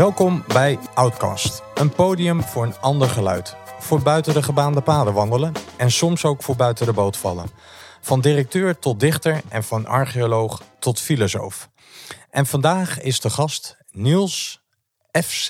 [0.00, 3.56] Welkom bij Outcast, een podium voor een ander geluid.
[3.78, 7.50] Voor buiten de gebaande paden wandelen en soms ook voor buiten de boot vallen.
[8.00, 11.70] Van directeur tot dichter en van archeoloog tot filosoof.
[12.30, 14.62] En vandaag is de gast Niels
[15.12, 15.48] FC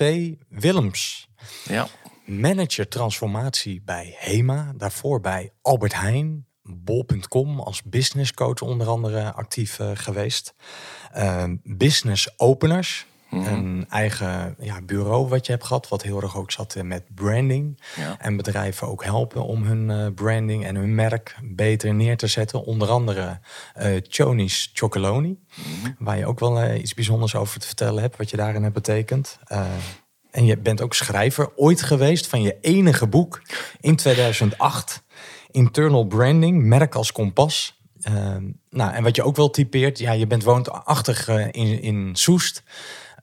[0.49, 1.27] Willems.
[1.63, 1.87] Ja.
[2.25, 9.79] Manager transformatie bij HEMA, daarvoor bij Albert Heijn, bol.com als business coach onder andere actief
[9.79, 10.53] uh, geweest.
[11.17, 16.51] Uh, business openers, een eigen ja, bureau wat je hebt gehad, wat heel erg ook
[16.51, 17.81] zat met branding.
[17.95, 18.15] Ja.
[18.19, 22.63] En bedrijven ook helpen om hun uh, branding en hun merk beter neer te zetten.
[22.63, 23.39] Onder andere
[23.81, 25.39] uh, Choni's Chocoloni,
[25.99, 28.73] waar je ook wel uh, iets bijzonders over te vertellen hebt, wat je daarin hebt
[28.73, 29.39] betekend.
[30.31, 33.41] en je bent ook schrijver ooit geweest van je enige boek
[33.79, 35.03] in 2008.
[35.51, 37.79] Internal Branding, merk als kompas.
[38.09, 38.35] Uh,
[38.69, 42.63] nou, en wat je ook wel typeert, ja, je bent woonachtig uh, in, in Soest.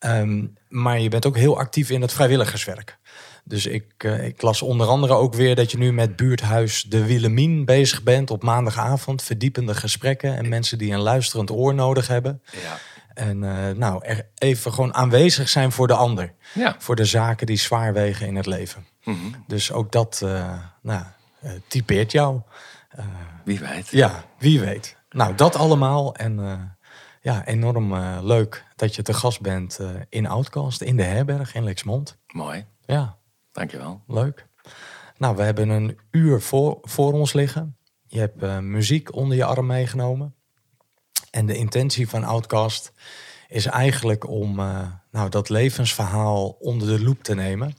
[0.01, 2.99] Um, maar je bent ook heel actief in het vrijwilligerswerk.
[3.45, 7.05] Dus ik, uh, ik las onder andere ook weer dat je nu met buurthuis De
[7.05, 9.23] Willemien bezig bent op maandagavond.
[9.23, 12.43] Verdiepende gesprekken en mensen die een luisterend oor nodig hebben.
[12.53, 12.79] Ja.
[13.15, 16.33] En uh, nou, er even gewoon aanwezig zijn voor de ander.
[16.55, 16.77] Ja.
[16.79, 18.87] Voor de zaken die zwaar wegen in het leven.
[19.05, 19.45] Mm -hmm.
[19.47, 21.05] Dus ook dat uh, nou,
[21.67, 22.41] typeert jou.
[23.45, 23.89] wie weet.
[23.89, 24.97] Ja, wie weet.
[25.11, 26.15] Nou, dat allemaal.
[26.15, 26.41] En
[27.21, 31.65] ja, enorm leuk dat je te gast bent uh, in Outcast, in de herberg in
[31.65, 32.19] Lexmond.
[32.27, 32.67] Mooi.
[32.85, 33.19] Ja.
[33.53, 34.03] Dankjewel.
[34.07, 34.47] Leuk.
[35.17, 37.77] Nou, we hebben een uur voor, voor ons liggen.
[38.07, 40.35] Je hebt muziek onder je arm meegenomen.
[41.31, 42.93] En de intentie van Outcast
[43.49, 44.55] is eigenlijk om
[45.11, 47.77] nou, dat levensverhaal onder de loep te nemen.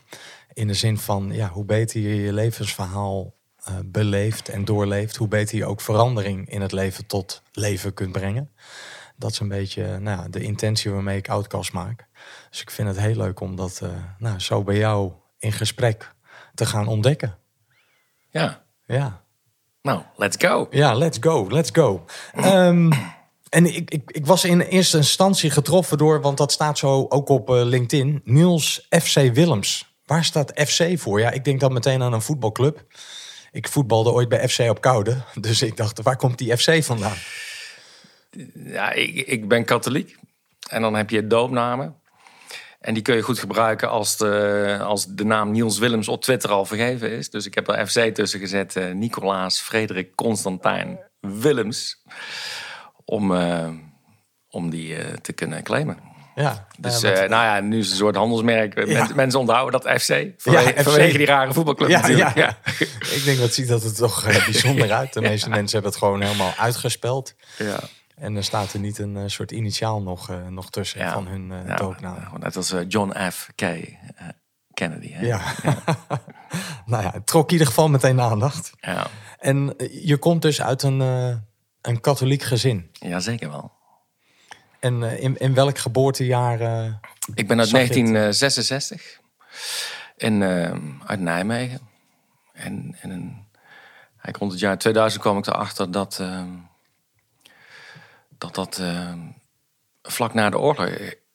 [0.54, 3.38] In de zin van, ja, hoe beter je je levensverhaal
[3.70, 8.12] uh, beleeft en doorleeft, hoe beter je ook verandering in het leven tot leven kunt
[8.12, 8.52] brengen.
[9.20, 12.08] Dat is een beetje nou, ja, de intentie waarmee ik Outcast maak.
[12.50, 16.14] Dus ik vind het heel leuk om dat uh, nou, zo bij jou in gesprek
[16.54, 17.38] te gaan ontdekken.
[18.30, 18.64] Ja.
[18.86, 19.24] Ja.
[19.82, 20.68] Nou, let's go.
[20.70, 22.06] Ja, let's go, let's go.
[22.36, 22.90] Um,
[23.50, 27.30] en ik, ik, ik was in eerste instantie getroffen door, want dat staat zo ook
[27.30, 29.96] op uh, LinkedIn, Niels FC Willems.
[30.06, 31.20] Waar staat FC voor?
[31.20, 32.86] Ja, ik denk dan meteen aan een voetbalclub.
[33.52, 35.18] Ik voetbalde ooit bij FC op Koude.
[35.42, 37.18] Dus ik dacht, waar komt die FC vandaan?
[38.54, 40.18] Ja, ik, ik ben katholiek.
[40.70, 41.96] En dan heb je doopnamen.
[42.80, 46.50] En die kun je goed gebruiken als de, als de naam Niels Willems op Twitter
[46.50, 47.30] al vergeven is.
[47.30, 48.76] Dus ik heb er FC tussen gezet.
[48.76, 52.04] Uh, Nicolaas Frederik Constantijn Willems.
[53.06, 53.70] Om, uh,
[54.50, 55.98] om die uh, te kunnen claimen.
[56.36, 58.88] Ja, dus nou ja, nu is het een soort handelsmerk.
[58.88, 59.08] Ja.
[59.16, 60.28] Mensen, onthouden dat FC.
[60.38, 60.82] Vanwege, ja, FC.
[60.82, 62.36] vanwege die rare voetbalclub ja, natuurlijk.
[62.36, 62.58] Ja.
[63.16, 65.14] Ik denk dat ziet dat het toch bijzonder uit.
[65.14, 67.34] De meeste mensen hebben het gewoon helemaal uitgespeld.
[67.58, 67.80] Ja.
[68.20, 71.52] En er staat er niet een uh, soort initiaal nog, uh, nog tussen van hun
[71.52, 72.40] uh, doopnaam.
[72.40, 73.50] Net als John F.
[73.56, 73.64] K.
[74.74, 75.12] Kennedy.
[75.12, 75.26] Hè?
[75.26, 75.42] Ja.
[76.86, 78.72] nou ja, het trok in ieder geval meteen aandacht.
[78.80, 79.08] Ja.
[79.40, 81.00] En je komt dus uit een,
[81.82, 82.90] een katholiek gezin.
[82.92, 83.72] Ja, zeker wel.
[84.80, 86.62] En uh, in, in welk geboortejaar?
[86.62, 86.94] Uh,
[87.34, 89.20] ik ben uit 1966
[90.18, 90.44] in,
[91.06, 91.80] uit Nijmegen.
[92.54, 93.48] En, en
[94.22, 96.24] rond het jaar 2000 kwam ik erachter dat
[98.40, 98.82] dat, dat
[100.02, 100.90] vlak na de oorlog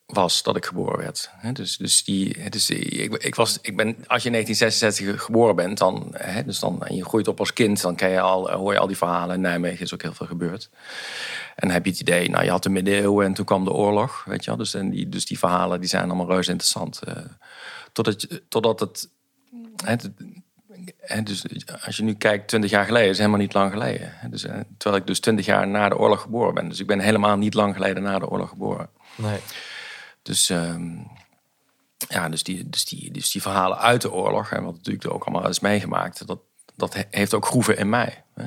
[0.06, 1.30] was dat ik geboren werd.
[1.52, 5.78] Dus, dus, die, dus ik, ik, was, ik ben, als je in 1966 geboren bent,
[5.78, 8.72] dan, he, dus dan, en je groeit op als kind, dan ken je al, hoor
[8.72, 9.34] je al die verhalen.
[9.34, 10.70] In Nijmegen is ook heel veel gebeurd.
[11.54, 13.72] En dan heb je het idee, nou je had de middeleeuwen en toen kwam de
[13.72, 14.58] oorlog, weet je wel.
[14.58, 17.00] Dus, en die, dus die verhalen die zijn allemaal reuze interessant.
[17.08, 17.14] Uh,
[17.92, 19.08] totdat, totdat het,
[21.24, 21.44] dus
[21.84, 24.12] als je nu kijkt, 20 jaar geleden is helemaal niet lang geleden.
[24.30, 26.68] Dus, uh, terwijl ik dus 20 jaar na de oorlog geboren ben.
[26.68, 28.88] Dus ik ben helemaal niet lang geleden na de oorlog geboren.
[29.14, 29.38] Nee.
[30.22, 31.10] Dus, um,
[32.08, 35.24] ja, dus, die, dus, die, dus die verhalen uit de oorlog, en wat natuurlijk ook
[35.24, 36.38] allemaal is meegemaakt, dat,
[36.74, 38.24] dat heeft ook groeven in mij.
[38.34, 38.46] Hè?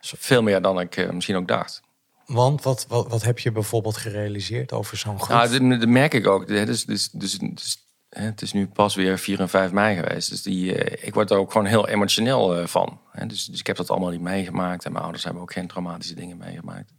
[0.00, 1.80] Veel meer dan ik uh, misschien ook dacht.
[2.26, 5.28] Want wat, wat, wat heb je bijvoorbeeld gerealiseerd over zo'n groep?
[5.36, 6.46] Nou, dat, dat, merk ik ook.
[6.46, 7.87] Dus, dus, dus, dus
[8.24, 10.30] het is nu pas weer 4 en 5 mei geweest.
[10.30, 13.00] Dus die, uh, ik word er ook gewoon heel emotioneel uh, van.
[13.26, 14.84] Dus, dus ik heb dat allemaal niet meegemaakt.
[14.84, 16.92] En mijn ouders hebben ook geen traumatische dingen meegemaakt.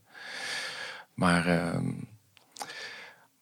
[1.13, 1.79] Maar, uh,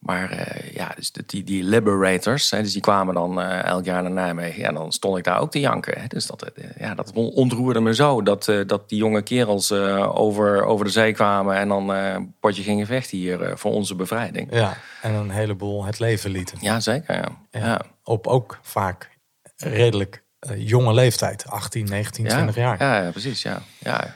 [0.07, 4.01] maar uh, ja, dus die, die liberators, hè, dus die kwamen dan uh, elk jaar
[4.01, 4.63] naar Nijmegen.
[4.63, 6.01] En dan stond ik daar ook te janken.
[6.01, 6.07] Hè.
[6.07, 8.21] Dus dat, uh, ja, dat ontroerde me zo.
[8.21, 12.85] Dat, dat die jonge kerels over, over de zee kwamen en dan een potje gingen
[12.85, 14.47] vechten hier voor onze bevrijding.
[14.51, 16.57] Ja, en een heleboel het leven lieten.
[16.61, 17.15] Ja, zeker.
[17.15, 17.27] Ja.
[17.51, 17.65] Ja.
[17.65, 17.81] Ja.
[18.03, 19.09] Op ook vaak
[19.57, 20.23] redelijk
[20.57, 22.29] jonge leeftijd, 18, 19, Ja.
[22.29, 22.75] 20 jaar.
[22.79, 23.41] Ja, ja, precies.
[23.41, 23.61] Ja.
[23.79, 24.15] Ja.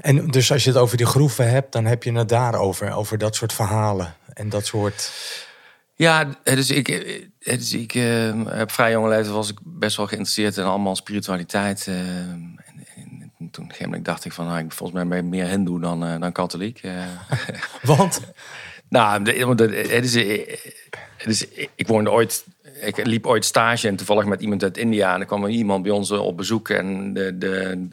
[0.00, 3.18] En dus als je het over die groeven hebt, dan heb je het daarover, over
[3.18, 5.12] dat soort verhalen en dat soort.
[5.94, 6.86] Ja, dus ik,
[7.38, 11.86] dus ik uh, heb vrij jonge leeftijd was ik best wel geïnteresseerd in allemaal spiritualiteit.
[11.88, 12.58] Uh, en,
[13.38, 16.04] en, toen op dacht ik van, nou, ik volgens mij ben ik meer hindoe dan,
[16.04, 16.80] uh, dan katholiek.
[17.82, 18.20] Want?
[18.88, 20.14] nou, het is,
[21.16, 22.44] het is, ik woonde ooit
[22.80, 25.14] ik liep ooit stage en toevallig met iemand uit India.
[25.14, 26.68] En er kwam er iemand bij ons op bezoek.
[26.68, 27.88] En de, de,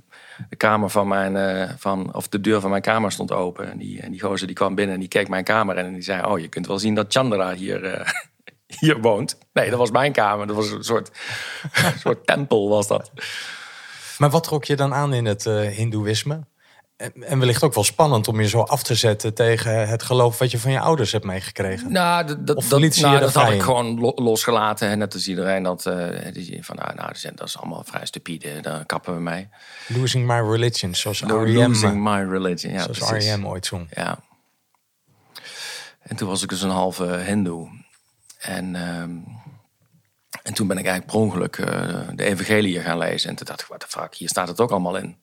[0.50, 3.72] de kamer van mijn, uh, van, of de deur van mijn kamer stond open.
[3.72, 5.94] En die, en die gozer die kwam binnen en die keek mijn kamer in en
[5.94, 8.08] die zei: Oh, je kunt wel zien dat Chandra hier, uh,
[8.80, 9.38] hier woont.
[9.54, 10.48] Nee, dat was mijn kamer.
[10.48, 11.12] Dat was een soort,
[12.04, 13.12] soort tempel was dat.
[14.18, 16.40] Maar wat trok je dan aan in het uh, Hindoeïsme?
[17.20, 20.52] En wellicht ook wel spannend om je zo af te zetten tegen het geloof wat
[20.52, 21.92] je van je ouders hebt meegekregen.
[21.92, 24.98] Nou, dat, dat, dat, nou, dat had ik gewoon losgelaten.
[24.98, 28.60] Net als iedereen dat uh, die, van nou, nou, dat is allemaal vrij stupide.
[28.62, 29.50] Daar kappen we mee.
[29.88, 31.68] Losing my religion, zoals R.E.M.
[31.68, 32.94] Losing my religion, ja.
[32.94, 33.46] Zoals R.E.M.
[33.46, 33.88] ooit zong.
[33.94, 34.20] Ja.
[36.02, 37.70] En toen was ik dus een halve hindoe.
[38.40, 39.26] En, um,
[40.44, 41.68] en toen ben ik eigenlijk per ongeluk uh,
[42.16, 43.30] de evangelie gaan lezen.
[43.30, 45.18] En toen dacht ik, wat de fuck, hier staat het ook allemaal in.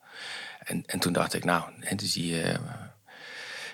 [0.68, 2.54] En, en toen dacht ik, nou, en dus die, uh,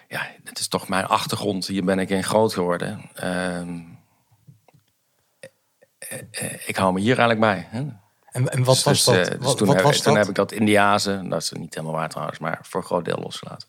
[0.08, 1.66] ja, dat is toch mijn achtergrond.
[1.66, 3.10] Hier ben ik in groot geworden.
[3.22, 3.62] Uh,
[6.66, 7.66] ik hou me hier eigenlijk bij.
[7.70, 7.78] Hè?
[8.30, 9.14] En, en wat dus, was dat?
[9.14, 11.96] Dus wat, toen, wat heb, was toen heb ik dat Indiazen, dat is niet helemaal
[11.96, 13.68] waar trouwens, maar voor een groot deel losgelaten.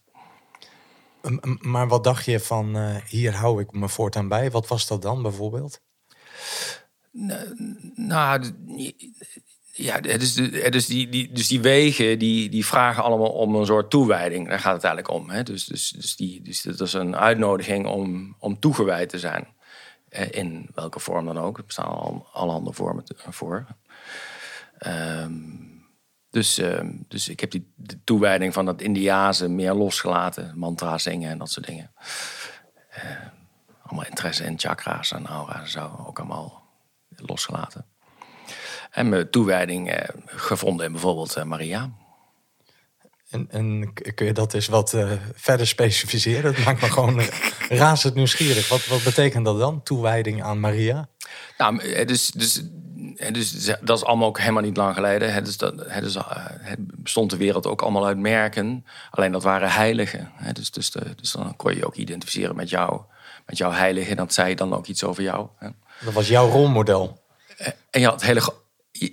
[1.60, 4.52] Maar wat dacht je van uh, hier hou ik me voortaan bij?
[4.52, 5.82] Wat was dat dan bijvoorbeeld?
[7.96, 8.52] Nou,
[9.78, 13.90] ja, dus, dus, die, die, dus die wegen die, die vragen allemaal om een soort
[13.90, 14.48] toewijding.
[14.48, 15.30] Daar gaat het eigenlijk om.
[15.30, 15.44] Hè?
[15.44, 19.48] Dus, dus, dus, die, dus dat is een uitnodiging om, om toegewijd te zijn.
[20.32, 21.58] In welke vorm dan ook.
[21.58, 23.66] Er bestaan al, allerhande vormen voor.
[24.88, 25.86] Um,
[26.30, 27.74] dus, uh, dus ik heb die
[28.04, 30.52] toewijding van dat Indiaanse meer losgelaten.
[30.58, 31.92] Mantra zingen en dat soort dingen.
[32.98, 33.04] Uh,
[33.82, 36.06] allemaal interesse in chakra's en aura's en zo.
[36.08, 36.64] Ook allemaal
[37.16, 37.86] losgelaten
[38.96, 41.92] en mijn toewijding eh, gevonden in bijvoorbeeld eh, Maria.
[43.30, 46.54] En, en, kun je dat eens wat uh, verder specificeren?
[46.54, 47.22] Dat maakt me gewoon
[47.70, 48.70] razend nieuwsgierig.
[48.70, 51.08] Wat, wat betekent dat dan, toewijding aan Maria?
[51.58, 52.62] Nou, dus, dus,
[53.32, 55.34] dus dat is allemaal ook helemaal niet lang geleden.
[55.34, 56.18] Het, is dat, het, is,
[56.60, 58.86] het bestond de wereld ook allemaal uit merken.
[59.12, 60.32] Alleen dat waren heiligen.
[60.54, 63.02] Dus, dus, de, dus dan kon je je ook identificeren met jou,
[63.46, 64.10] met jouw heilige.
[64.10, 65.48] En dat zei dan ook iets over jou.
[66.04, 67.24] Dat was jouw rolmodel.
[67.90, 68.42] En je had hele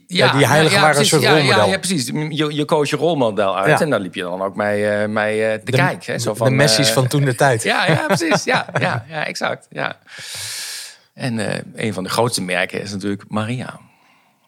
[0.07, 1.69] ja, die heiligen waren een soort rolmodel.
[1.69, 2.07] Ja, precies.
[2.07, 5.55] Je, je koos je rolmodel uit en daar liep je dan ook mee, mee uh,
[5.55, 6.21] te kijken.
[6.21, 7.63] Zo van, de Messi's uh, van toen de tijd.
[7.63, 8.45] Ja, ja precies.
[8.45, 9.67] Ja, ja, ja exact.
[9.71, 9.99] Ja.
[11.15, 13.81] En een van de grootste merken is natuurlijk Maria.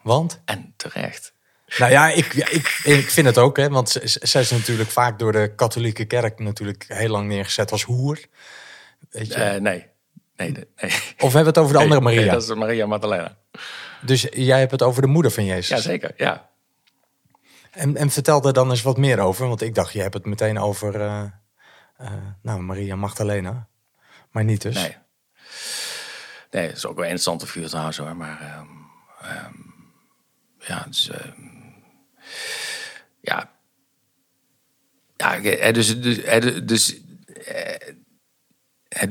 [0.01, 0.41] Want?
[0.45, 1.33] En terecht.
[1.77, 3.57] Nou ja, ik, ik, ik vind het ook.
[3.57, 7.83] Hè, want zij is natuurlijk vaak door de katholieke kerk natuurlijk heel lang neergezet als
[7.83, 8.19] hoer.
[9.11, 9.57] Weet je?
[9.61, 9.93] nee.
[10.37, 10.65] Nee, nee.
[11.17, 12.19] Of hebben we het over de andere Maria?
[12.19, 13.37] Nee, dat is Maria Magdalena.
[14.01, 15.67] Dus jij hebt het over de moeder van Jezus?
[15.67, 16.49] Jazeker, ja.
[17.71, 19.47] En, en vertel er dan eens wat meer over.
[19.47, 21.23] Want ik dacht, je hebt het meteen over uh,
[22.01, 22.11] uh,
[22.41, 23.67] nou, Maria Magdalena.
[24.31, 24.75] Maar niet dus.
[24.75, 24.97] Nee.
[26.51, 28.15] Nee, dat is ook wel een interessante figuur trouwens hoor.
[28.15, 28.87] Maar um,
[29.23, 29.73] um,
[30.59, 31.11] ja, dus,
[33.21, 33.53] ja.
[35.17, 37.01] Ja, dus, dus, dus dus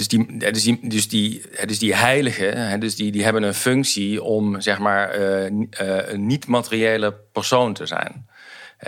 [0.07, 4.61] die, dus die, dus die, dus die heiligen, dus die, die hebben een functie om
[4.61, 8.29] zeg maar uh, uh, een niet-materiële persoon te zijn.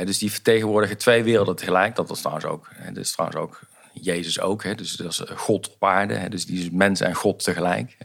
[0.05, 1.97] dus die vertegenwoordigen twee werelden tegelijk.
[1.97, 3.61] Dat is trouwens ook, dat is trouwens ook
[3.93, 4.77] Jezus ook.
[4.79, 6.29] Dus dat is God op aarde.
[6.29, 7.97] Dus die is mens en God tegelijk.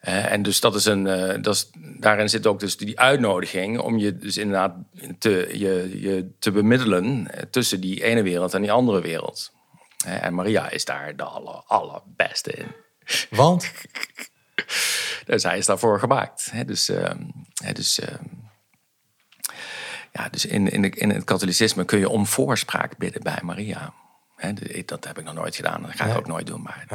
[0.00, 1.04] En dus dat is een,
[1.42, 4.34] dat is, daarin zit ook dus die uitnodiging om je dus
[5.18, 9.52] te, je, je te bemiddelen tussen die ene wereld en die andere wereld.
[10.04, 12.74] En Maria is daar de aller, allerbeste in.
[13.30, 13.72] Want?
[15.26, 16.66] dus hij is daarvoor gemaakt.
[16.66, 17.10] Dus, uh,
[17.72, 18.08] dus, uh,
[20.12, 23.94] ja, dus in, in, de, in het katholicisme kun je om voorspraak bidden bij Maria.
[24.84, 25.82] dat heb ik nog nooit gedaan.
[25.82, 26.62] Dat ga ik ook nooit doen.
[26.62, 26.86] Maar,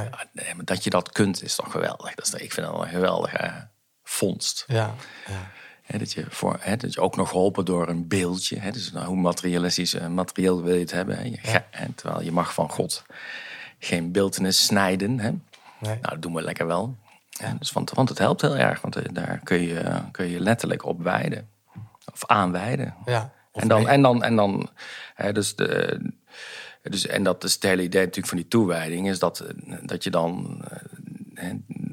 [0.63, 2.15] dat je dat kunt is toch geweldig.
[2.15, 3.69] Dat is, ik vind dat een geweldige
[4.03, 4.63] vondst.
[4.67, 4.95] Ja,
[5.27, 5.51] ja
[5.87, 8.71] dat, je voor, dat je ook nog geholpen door een beeldje.
[8.71, 11.31] dus nou, hoe materialistisch en materieel wil je het hebben.
[11.43, 11.65] Ja.
[11.95, 13.03] terwijl je mag van God
[13.79, 15.15] geen beeldenis snijden.
[15.15, 15.31] Nee.
[15.79, 16.95] Nou, dat doen we lekker wel.
[17.59, 18.81] Dus want, want het helpt heel erg.
[18.81, 21.49] Want eh, daar kun je, kun je letterlijk op wijden.
[22.13, 22.95] Of aanwijden.
[23.05, 24.69] Ja, en dan, en dan, en dan
[25.15, 25.99] hè, dus de,
[26.81, 29.45] dus, en dat is het hele idee natuurlijk van die toewijding, is dat,
[29.81, 30.61] dat je dan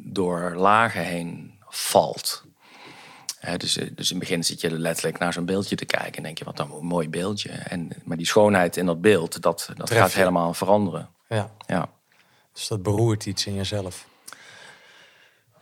[0.04, 2.44] door lagen heen valt
[3.56, 6.22] dus, eh, dus in het begin zit je letterlijk naar zo'n beeldje te kijken en
[6.22, 7.50] denk je, wat een mooi beeldje.
[7.50, 11.08] En, maar die schoonheid in dat beeld, dat, dat gaat helemaal veranderen.
[11.28, 11.50] Ja.
[11.66, 11.90] ja.
[12.52, 14.06] Dus dat beroert iets in jezelf.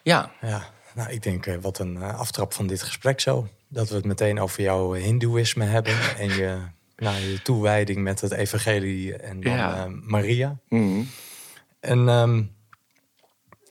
[0.03, 0.33] Ja.
[0.41, 3.49] Ja, nou, ik denk, eh, wat een eh, aftrap van dit gesprek zo.
[3.69, 5.95] Dat we het meteen over jouw hindoeïsme hebben.
[6.19, 6.59] en je,
[6.97, 9.89] nou, je toewijding met het evangelie en dan Ja.
[9.89, 10.59] Maria.
[10.69, 11.03] Mhm.
[11.81, 12.43] En, ehm,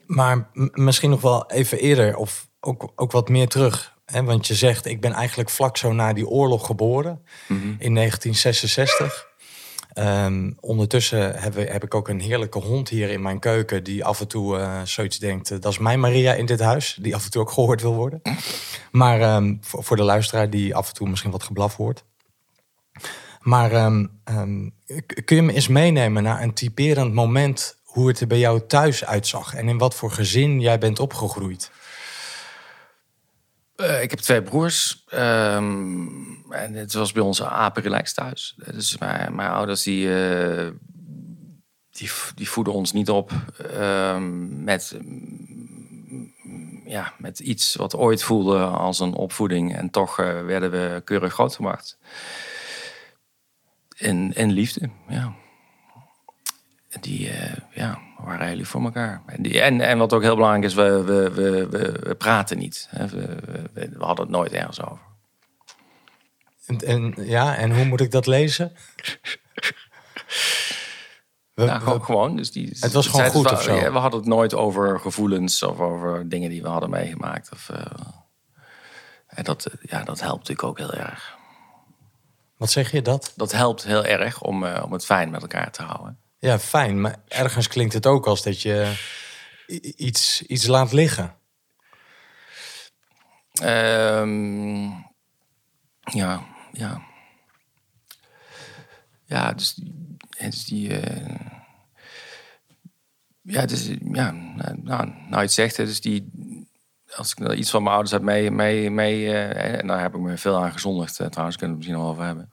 [0.05, 3.97] maar misschien nog wel even eerder of ook, ook wat meer terug.
[4.11, 7.21] Want je zegt, ik ben eigenlijk vlak zo na die oorlog geboren.
[7.79, 9.27] In 1966.
[9.93, 13.83] Ehm, ondertussen heb, heb ik ook een heerlijke hond hier in mijn keuken...
[13.83, 16.97] die af en toe eh, zoiets denkt, eh, dat is mijn Maria in dit huis.
[17.01, 18.21] Die af en toe ook gehoord wil worden.
[18.91, 22.03] Maar ehm, voor, voor de luisteraar die af en toe misschien wat geblaf hoort.
[23.39, 24.05] Maar ehm,
[25.25, 27.77] kun je me eens meenemen naar een typerend moment...
[27.83, 29.55] hoe het er bij jou thuis uitzag...
[29.55, 31.71] en in wat voor gezin jij bent opgegroeid?
[33.79, 35.03] Eh, ik heb twee broers.
[35.09, 36.07] ehm,
[36.49, 38.55] en het was bij ons apenrelaxed thuis.
[38.73, 40.67] Dus mijn, mijn ouders die, eh,
[41.89, 43.31] die, die voeden ons niet op
[43.71, 44.99] ehm, met,
[46.85, 49.75] ja, met iets wat ooit voelde als een opvoeding.
[49.75, 51.97] En toch eh, werden we keurig grootgebracht.
[53.97, 55.33] In, in liefde, ja.
[56.99, 59.21] Die eh, ja, waren eigenlijk voor elkaar.
[59.25, 61.31] En, die, en, en wat ook heel belangrijk is, we, we,
[61.69, 62.87] we, praten niet.
[62.89, 63.07] Hè.
[63.07, 63.35] We,
[63.73, 64.99] we, we hadden het nooit ergens over.
[66.65, 68.73] En, en, ja, en hoe moet ik dat lezen?
[71.53, 72.35] We- we- gewoon, gewoon.
[72.35, 73.75] Dus die, Het was gewoon goed of zo?
[73.75, 77.51] ja, we hadden het nooit over gevoelens of over dingen die we hadden meegemaakt.
[77.53, 77.85] Of, eh,
[79.27, 81.37] en dat, ja, dat helpt natuurlijk ook heel erg.
[82.57, 83.33] wat zeg je dat?
[83.35, 86.17] Dat helpt heel erg om, eh, om het fijn met elkaar te houden.
[86.39, 87.01] Ja, fijn.
[87.01, 88.93] Maar ergens klinkt het ook als dat je
[89.95, 91.35] iets, iets laat liggen.
[93.61, 94.83] Ehm,
[96.01, 97.01] ja, ja.
[99.25, 99.81] Ja, dus,
[100.37, 100.99] is die.
[100.99, 101.35] eh,
[103.41, 106.31] ja, dus, ja, nou, nou, nou het zegt, is die.
[107.15, 110.13] Als ik nou iets van mijn ouders heb mee, mee, mee eh, en daar heb
[110.15, 112.51] ik me veel aan gezondigd, eh, trouwens, kunnen we het misschien nog over hebben.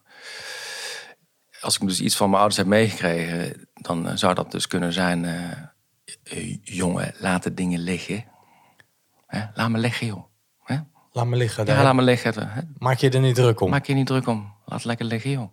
[1.61, 4.93] Als ik dus iets van mijn ouders heb meegekregen, dan eh, zou dat dus kunnen
[4.93, 5.51] zijn: eh,
[6.23, 8.25] eh, jongen, laat de dingen liggen.
[9.27, 9.45] Hè?
[9.55, 10.25] Laat me liggen, joh.
[10.65, 10.77] Hè?
[11.13, 11.67] Laat me liggen.
[11.67, 11.85] Ja, daar.
[11.85, 12.49] laat me liggen.
[12.49, 12.61] Hè?
[12.79, 13.71] Maak je er niet druk om.
[13.71, 14.55] Maak je niet druk om.
[14.65, 15.51] Laat lekker liggen, joh.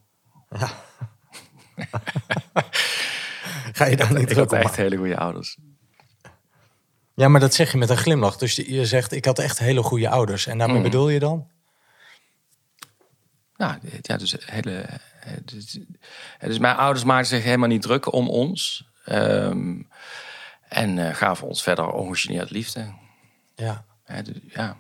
[3.73, 4.83] Ga je daar niet Ik druk had om echt maken?
[4.83, 5.57] hele goede ouders.
[7.15, 8.37] Ja, maar dat zeg je met een glimlach.
[8.37, 10.45] Dus je zegt, ik had echt hele goede ouders.
[10.47, 10.83] En daarmee Mm.
[10.83, 11.47] bedoel je dan?
[13.55, 14.85] Ja, ja dus hele.
[15.25, 15.79] Eh, Dus,
[16.39, 18.87] eh, dus mijn ouders maakten zich helemaal niet druk om ons.
[19.05, 19.81] Ehm,
[20.69, 22.93] en eh, gaven ons verder ongegeneerd liefde.
[23.55, 23.85] Ja.
[24.23, 24.77] Dus, ja.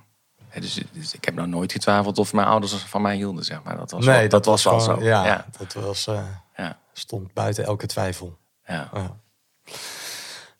[0.59, 3.77] Dus, dus ik heb nou nooit getwijfeld of mijn ouders van mij hielden, zeg maar.
[3.77, 5.05] Dat was nee, wel, dat, was wel gewoon- zo.
[5.05, 5.45] Ja, ja.
[5.57, 6.09] dat was,
[6.55, 8.37] ja, stond buiten elke twijfel.
[8.65, 8.89] ja.
[8.93, 9.21] Ja.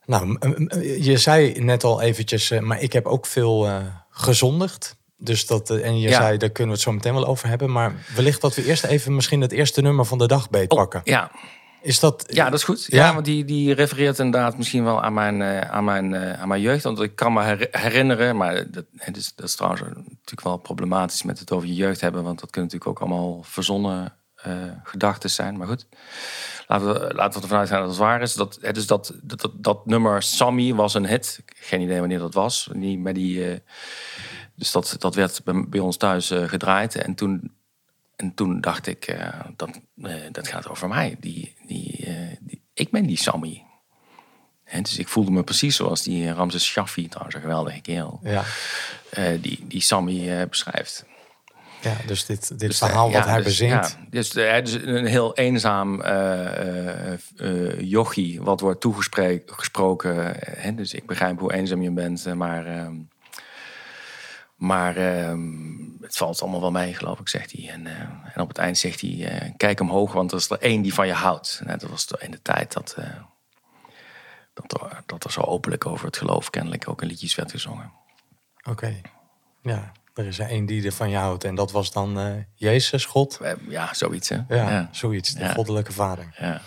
[0.06, 0.38] Nou,
[1.02, 4.96] je zei net al eventjes, maar ik heb ook veel gezondigd.
[5.24, 6.22] Dus dat, eh, en je Ja.
[6.22, 7.72] zei, daar kunnen we het zo meteen wel over hebben.
[7.72, 11.00] Maar wellicht dat we eerst even misschien het eerste nummer van de dag beetpakken.
[11.00, 11.32] Oh, ja,
[11.82, 12.24] Is dat...
[12.27, 12.86] Ja, dat is goed.
[12.89, 13.06] Ja.
[13.06, 16.48] Ja, want die, die refereert inderdaad misschien wel aan mijn, eh, aan mijn, eh, aan
[16.48, 16.84] mijn jeugd.
[16.84, 20.58] Want ik kan me her- herinneren, maar dat, het is, dat is trouwens natuurlijk wel
[20.58, 22.24] problematisch met het over je jeugd hebben.
[22.24, 24.13] Want dat kunnen natuurlijk ook allemaal verzonnen
[24.84, 25.58] gedachten zijn.
[25.58, 25.86] Maar goed,
[26.68, 28.34] laten we, laten we ervan uitgaan dat het waar is.
[28.34, 31.39] Dat, het is dat, dat, dat, dat nummer Sammy was een hit.
[31.46, 32.70] Geen idee wanneer dat was.
[32.74, 33.62] Die, met die,
[34.56, 36.96] dus dat, dat werd bij, bij ons thuis eh, gedraaid.
[36.96, 37.52] En toen
[38.16, 41.16] en toen dacht ik, eh, dat, eh, dat gaat over mij.
[41.20, 42.08] Die, die,
[42.42, 43.64] die, ik ben die Sammy.
[44.64, 48.44] En dus ik voelde me precies zoals die Ramses Shaffi, trouwens een geweldige kerel, Ja,
[49.42, 51.06] die, die Sammy beschrijft.
[51.82, 53.98] ja dus dit, dit Dus, verhaal wat ja, hij dus, bezingt.
[54.02, 56.04] Ja, dus hij is een heel eenzaam
[57.80, 60.36] jochie, wat wordt toegesproken.
[60.40, 62.66] hè, dus ik begrijp hoe eenzaam je bent, maar...
[62.66, 62.96] ehm,
[64.63, 65.41] maar ehm,
[66.01, 67.70] het valt allemaal wel mee, geloof ik, zegt hij.
[67.70, 68.00] En, eh,
[68.34, 70.93] en op het eind zegt hij, eh, kijk omhoog, want er is er één die
[70.93, 71.62] van je houdt.
[71.65, 73.05] Nou, dat was in de tijd dat, eh,
[74.53, 77.91] dat, er, dat er zo openlijk over het geloof kennelijk ook in liedjes werd gezongen.
[78.70, 79.01] Oké.
[79.62, 81.43] Ja, er is er één die er van je houdt.
[81.43, 83.39] En dat was dan Jezus, God.
[83.67, 84.36] Ja, zoiets hè?
[84.36, 84.89] Ja, ja.
[84.91, 85.34] zoiets.
[85.34, 85.53] De Ja.
[85.53, 86.36] goddelijke vader.
[86.39, 86.62] ja.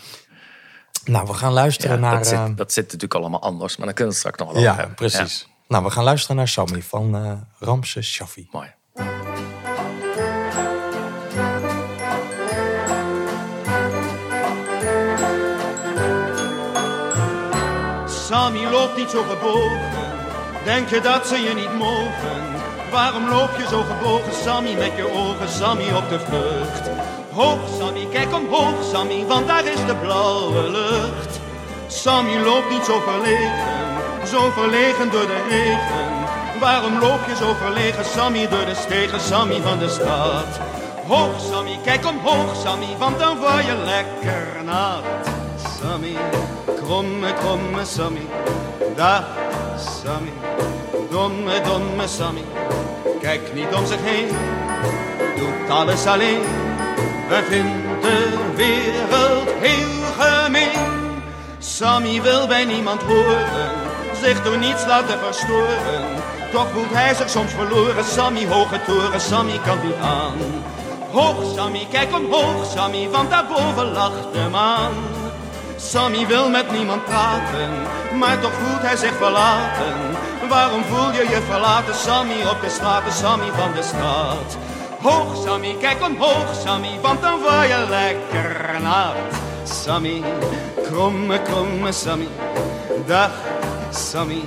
[1.05, 2.17] Nou, we gaan luisteren naar...
[2.17, 4.63] dat, zit, dat zit natuurlijk allemaal anders, maar dan kunnen we het straks nog wel
[4.63, 4.95] ja, hebben.
[4.95, 5.49] precies.
[5.69, 8.49] Nou, we gaan luisteren naar Sammy van eh Ramses Shaffi.
[8.53, 8.75] Mooi.
[18.07, 19.81] Sammy loopt niet zo gebogen,
[20.65, 22.55] denk je dat ze je niet mogen?
[22.91, 26.91] Waarom loop je zo gebogen, Sammy, met je ogen, Sammy, op de vlucht?
[27.33, 31.41] Hoog, Sammy, kijk omhoog, Sammy, want daar is de blauwe lucht.
[31.87, 33.86] Sammy loopt niet zo verlegen,
[34.27, 36.09] zo verlegen door de regen.
[36.61, 40.61] Waarom loop je zo verlegen, Sammy, door de stegen, Sammy van de stad?
[41.07, 45.03] Hoog, Sammy, kijk omhoog, Sammy, want dan word je lekker nat.
[45.81, 46.17] Sammy,
[46.83, 48.27] kromme, kromme Sammy,
[48.97, 49.25] dag
[50.03, 50.33] Sammy,
[51.11, 52.45] domme, domme Sammy.
[53.21, 54.29] Kijk niet om zich heen,
[55.37, 56.43] doet alles alleen.
[57.29, 61.23] We vinden de wereld heel gemeen.
[61.59, 63.86] Sammy wil bij niemand horen,
[64.23, 66.05] zich door niets laten verstoren.
[66.53, 70.39] Toch voelt hij zich soms verloren, Sammy hoge toren, Sammy kan niet aan.
[71.13, 74.93] Hoog Sammy, kijk omhoog Sammy, want daarboven lacht de maan.
[75.77, 77.71] Sammy wil met niemand praten,
[78.19, 79.95] maar toch voelt hij zich verlaten.
[80.49, 84.57] Waarom voel je je verlaten, Sammy, op de straten, Sammy van de straat?
[85.03, 89.15] Hoog Sammy, kijk omhoog Sammy, want dan word je lekker nat.
[89.65, 90.23] Sammy,
[90.83, 92.29] kromme, kromme Sammy,
[93.07, 93.31] dag
[93.97, 94.45] Sammy,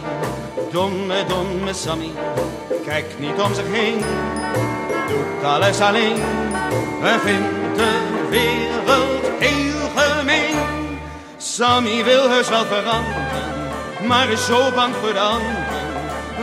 [0.71, 2.11] domme, domme Sammy.
[2.85, 4.03] Kijk niet om zich heen,
[5.07, 6.15] doet alles alleen.
[7.01, 10.99] We vinden de wereld heel gemeen.
[11.37, 13.71] Sammy wil heus wel veranderen,
[14.07, 15.87] maar is zo bang voor de anderen.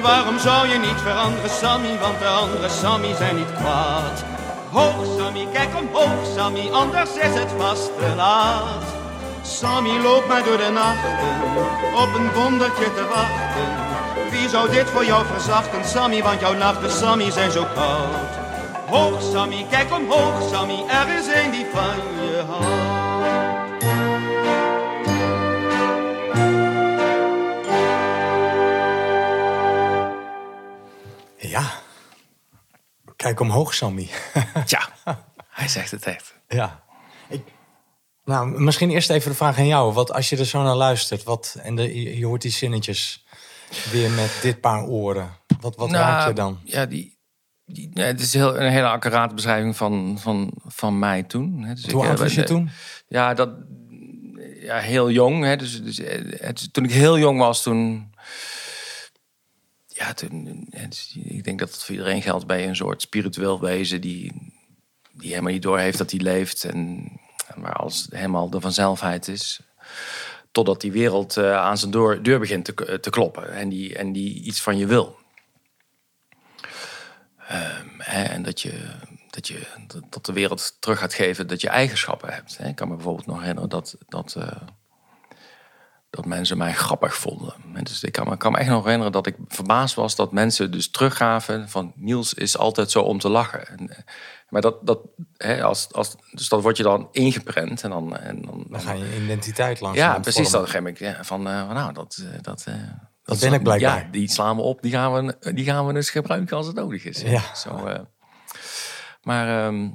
[0.02, 4.24] Waarom zou je niet veranderen, Sammy, want de andere Sammy zijn niet kwaad.
[4.70, 9.05] Hoog Sammy, kijk omhoog Sammy, anders is het vast te laat.
[9.46, 11.18] Sammy loopt maar door de nachten,
[11.94, 14.30] op een wondertje te wachten.
[14.30, 18.34] Wie zou dit voor jou verzachten, Sammy, want jouw nachten, Sammy, zijn zo koud.
[18.86, 23.04] Hoog Sammy, kijk omhoog Sammy, er is een die van je houdt.
[31.36, 31.62] Ja.
[33.16, 34.10] Kijk omhoog, Sammy.
[34.66, 34.88] Tja,
[35.48, 36.34] hij zegt het echt.
[36.48, 36.84] ja.
[38.26, 39.92] Nou, misschien eerst even de vraag aan jou.
[39.92, 43.24] Wat, als je er zo naar luistert wat, en de, je, je hoort die zinnetjes
[43.90, 45.30] weer met dit paar oren.
[45.60, 46.52] Wat, wat raak je dan?
[46.52, 47.18] Nou, Ja, die,
[47.64, 51.62] die, ja, het is heel, een hele accurate beschrijving van, van, van mij toen.
[51.62, 51.74] hè.
[51.74, 52.70] Dus Hoe ik, oud eh, was je eh, toen?
[53.08, 53.50] Ja, dat,
[54.60, 55.44] ja heel jong.
[55.44, 58.10] Hè, dus, dus, eh, het, toen ik heel jong was, toen...
[59.86, 64.00] Ja, toen, dus ik denk dat het voor iedereen geldt bij een soort spiritueel wezen...
[64.00, 64.32] die,
[65.12, 66.64] die helemaal niet doorheeft dat hij leeft...
[66.64, 67.10] en
[67.56, 69.60] waar alles helemaal de vanzelfheid is...
[70.52, 73.52] totdat die wereld eh, aan zijn deur, deur begint te, te kloppen...
[73.52, 75.18] En die, en die iets van je wil.
[77.48, 78.90] Ehm, en dat je,
[79.30, 79.66] dat je
[80.10, 82.56] dat- de wereld terug gaat geven dat je eigenschappen hebt.
[82.58, 82.68] Hè.
[82.68, 84.50] Ik kan me bijvoorbeeld nog herinneren dat, dat, eh,
[86.26, 87.54] mensen mij grappig vonden.
[87.74, 90.32] En dus ik kan me, kan me echt nog herinneren dat ik verbaasd was dat
[90.32, 93.68] mensen dus teruggaven van Niels is altijd zo om te lachen.
[93.68, 93.98] En, eh,
[94.48, 95.00] maar dat, dat,
[95.36, 98.92] hè, als, als, dus dat wordt je dan ingeprent en dan, en dan, Dan ga
[98.92, 99.98] je identiteit langs.
[99.98, 100.50] ja, precies.
[100.50, 102.66] Dat geef ik ja, van, eh, van, nou, dat, eh, dat,
[103.22, 104.04] dat ben ik blijkbaar.
[104.04, 104.82] Ja, die slaan we op.
[104.82, 107.20] Die gaan we, die gaan we dus gebruiken als het nodig is.
[107.20, 107.54] Ja.
[107.54, 108.04] Zo,
[109.22, 109.88] maar ehm,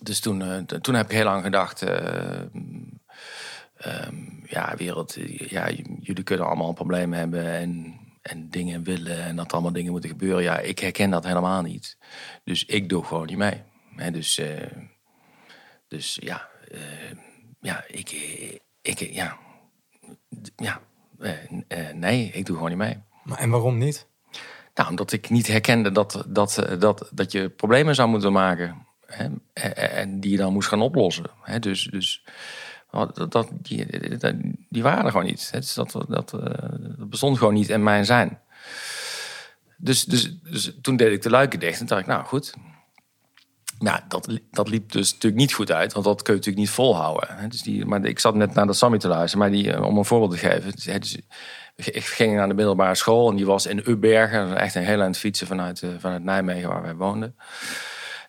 [0.00, 1.84] dus toen, toen heb ik heel lang gedacht.
[3.84, 4.14] Eh, ehm,
[4.46, 5.16] ja, wereld.
[5.48, 5.70] Ja,
[6.00, 10.42] jullie kunnen allemaal problemen hebben en, en dingen willen en dat allemaal dingen moeten gebeuren.
[10.42, 11.96] Ja, ik herken dat helemaal niet.
[12.44, 13.62] Dus ik doe gewoon niet mee.
[14.12, 14.66] Dus, eh,
[15.88, 16.80] dus ja, eh,
[17.60, 18.10] ja, ik,
[18.82, 19.38] ik, ja,
[20.56, 20.80] ja,
[21.68, 22.98] eh, nee, ik doe gewoon niet mee.
[23.24, 24.06] Maar, en waarom niet?
[24.74, 28.86] Nou, omdat ik niet herkende dat, dat, dat, dat je problemen zou moeten maken.
[29.06, 29.24] Hè?
[29.52, 31.30] En- En die je dan moest gaan oplossen.
[31.42, 31.58] Hè?
[31.58, 32.24] Dus, dus
[33.14, 34.34] dat, dat, die, dat-
[34.68, 35.48] die waren gewoon niet.
[35.52, 36.40] Dus dat, dat, eh,
[36.98, 38.38] dat bestond gewoon niet in mijn zijn.
[39.76, 42.54] Dus, dus, dus toen deed ik de luiken dicht en dacht ik, nou goed.
[43.78, 46.66] Ja, dat, li- dat liep dus natuurlijk niet goed uit, want dat kun je natuurlijk
[46.66, 47.48] niet volhouden.
[47.50, 49.98] Dus die, maar ik zat net naar de Sammy te luisteren, maar die, eh, om
[49.98, 50.70] een voorbeeld te geven.
[50.72, 51.16] dus, Dus,
[51.76, 54.48] ik ging naar de middelbare school en die was in Ubbergen.
[54.48, 57.36] Dat echt een heel eind fietsen vanuit, eh, vanuit Nijmegen, waar wij woonden.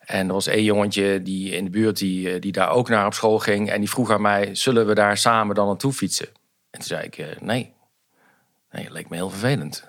[0.05, 3.05] En er was één jongetje die in de buurt die, eh, die daar ook naar
[3.05, 3.69] op school ging.
[3.69, 6.27] En die vroeg aan mij, zullen we daar samen dan naartoe fietsen?
[6.69, 7.73] En toen zei ik, eh, nee.
[8.71, 9.83] Nee, dat leek me heel vervelend.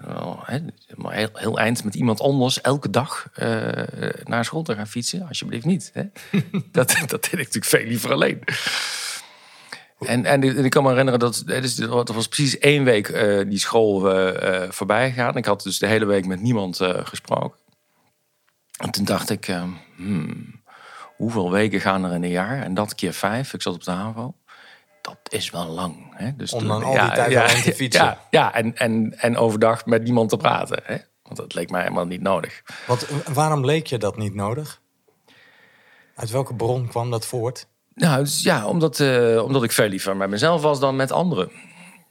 [0.95, 3.49] Maar heel, heel eind met iemand anders elke dag eh,
[4.25, 5.29] naar school te gaan fietsen.
[5.29, 5.91] Alsjeblieft niet.
[5.93, 6.03] Hè?
[6.73, 8.43] dat, dat deed ik natuurlijk veel liever alleen.
[9.99, 13.07] En, en, en ik kan me herinneren dat dus, was precies één week
[13.49, 15.37] die school eh, voorbij gegaan.
[15.37, 17.59] Ik had dus de hele week met niemand gesproken.
[18.77, 19.65] En toen dacht ik, eh,
[19.97, 20.63] hmm,
[21.17, 22.63] hoeveel weken gaan er in een jaar?
[22.63, 23.53] En dat keer vijf.
[23.55, 24.35] Ik zat op de HAVO.
[25.03, 25.97] Dat is wel lang.
[26.17, 26.37] Hè?
[26.37, 28.05] Dus Om toen- dan al die tijd alleen te fietsen.
[28.05, 30.81] Ja, ja en, en, en overdag met niemand te praten.
[30.85, 30.97] Hè?
[31.23, 32.63] Want dat leek mij helemaal niet nodig.
[32.87, 34.81] Want eh, waarom leek je dat niet nodig?
[36.15, 37.67] Uit welke bron kwam dat voort?
[37.95, 41.51] Nou, dus ja, omdat, eh, omdat ik veel liever met mezelf was dan met anderen.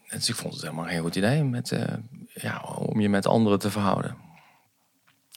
[0.10, 1.44] Dus ik vond het helemaal geen goed idee.
[1.44, 1.82] Met, eh,
[2.34, 4.18] ja, om je met anderen te verhouden.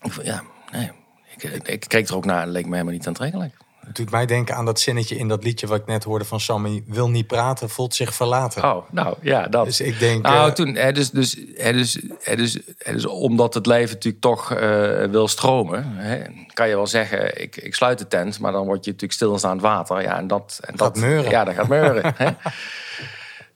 [0.03, 0.91] Ik, vond- ja, nee.
[1.39, 3.55] Ik, ik keek er ook naar en leek me helemaal niet aantrekkelijk.
[3.89, 6.41] Het doet mij denken aan dat zinnetje in dat liedje wat ik net hoorde van
[6.41, 6.83] Sammy.
[6.87, 8.65] Wil niet praten, voelt zich verlaten.
[8.65, 9.65] Oh, nou ja, dat.
[9.65, 10.23] Dus ik denk...
[10.23, 13.95] Nou, eh, toen, hè, dus, dus, hè, dus, hè, dus, hè, dus omdat het leven
[13.95, 16.23] natuurlijk toch eh, wil stromen, hè,
[16.53, 19.61] kan je wel zeggen, ik, ik sluit de tent, maar dan word je natuurlijk stilstaand
[19.61, 20.03] water.
[20.03, 21.31] Ja, en dat, en dat meuren.
[21.31, 22.15] Ja, dat gaat meuren.
[22.17, 22.31] hè.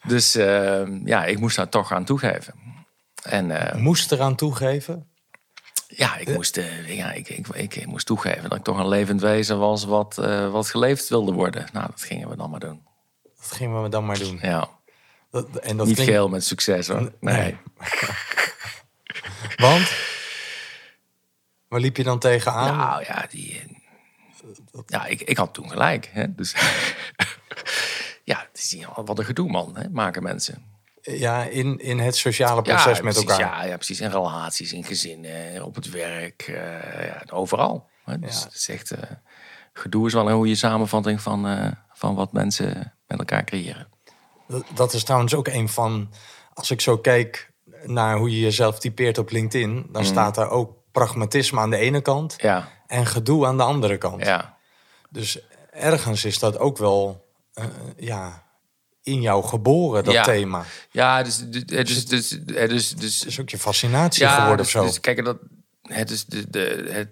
[0.06, 2.54] Dus eh, ja, ik moest daar toch aan toegeven.
[3.22, 5.06] En eh, moest eraan toegeven.
[5.96, 9.20] Ja, ik moest, eh, ja ik, ik, ik, moest toegeven dat ik toch een levend
[9.20, 11.66] wezen was wat, eh, wat geleefd wilde worden.
[11.72, 12.82] Nou, dat gingen we dan maar doen.
[13.22, 14.38] Dat gingen we dan maar doen.
[14.42, 14.68] Ja,
[15.30, 17.12] Dat, en dat niet klinkt- geheel met succes hoor.
[17.20, 17.36] Nee.
[17.36, 17.58] nee.
[19.56, 19.92] Want?
[21.68, 22.76] Waar liep je dan tegenaan?
[22.76, 26.10] Nou ja, die, eh, ja ik, ik had toen gelijk.
[26.12, 26.34] Hè?
[26.34, 26.54] Dus,
[28.24, 29.76] ja, het is wat een gedoe, man.
[29.76, 29.88] Hè?
[29.88, 30.71] Maken mensen.
[31.02, 33.40] Ja, in, in het sociale proces met precies, elkaar.
[33.40, 34.00] Ja, ja, precies.
[34.00, 37.88] In relaties, in gezinnen, op het werk, eh, ja, overal.
[38.04, 38.18] Hè?
[38.18, 38.44] Dus Ja.
[38.44, 39.02] het is echt, eh,
[39.72, 43.88] gedoe is wel een goede samenvatting van, eh, van wat mensen met elkaar creëren.
[44.48, 46.10] Dat, dat is trouwens ook een van...
[46.54, 47.52] Als ik zo kijk
[47.84, 49.86] naar hoe je jezelf typeert op LinkedIn...
[49.90, 52.42] dan staat daar ook pragmatisme aan de ene kant...
[52.42, 52.48] Mm.
[52.48, 54.24] Ja, en gedoe aan de andere kant.
[54.24, 54.56] ja.
[55.10, 55.38] Dus
[55.70, 57.30] ergens is dat ook wel
[57.96, 58.42] ja,
[59.02, 60.22] in jou geboren, dat Ja.
[60.22, 60.64] thema.
[60.90, 64.70] Ja, dus, dus, dus, dus, dus, dus, Het is ook je fascinatie geworden dus, of
[64.72, 64.82] zo.
[64.84, 65.36] Dus, kijk, dat,
[65.82, 67.08] het is de, de, het,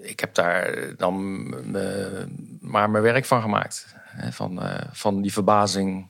[0.00, 2.26] ik heb daar dan me-
[2.60, 3.86] maar mijn werk van gemaakt.
[4.04, 6.08] Hè, van, eh, van die verbazing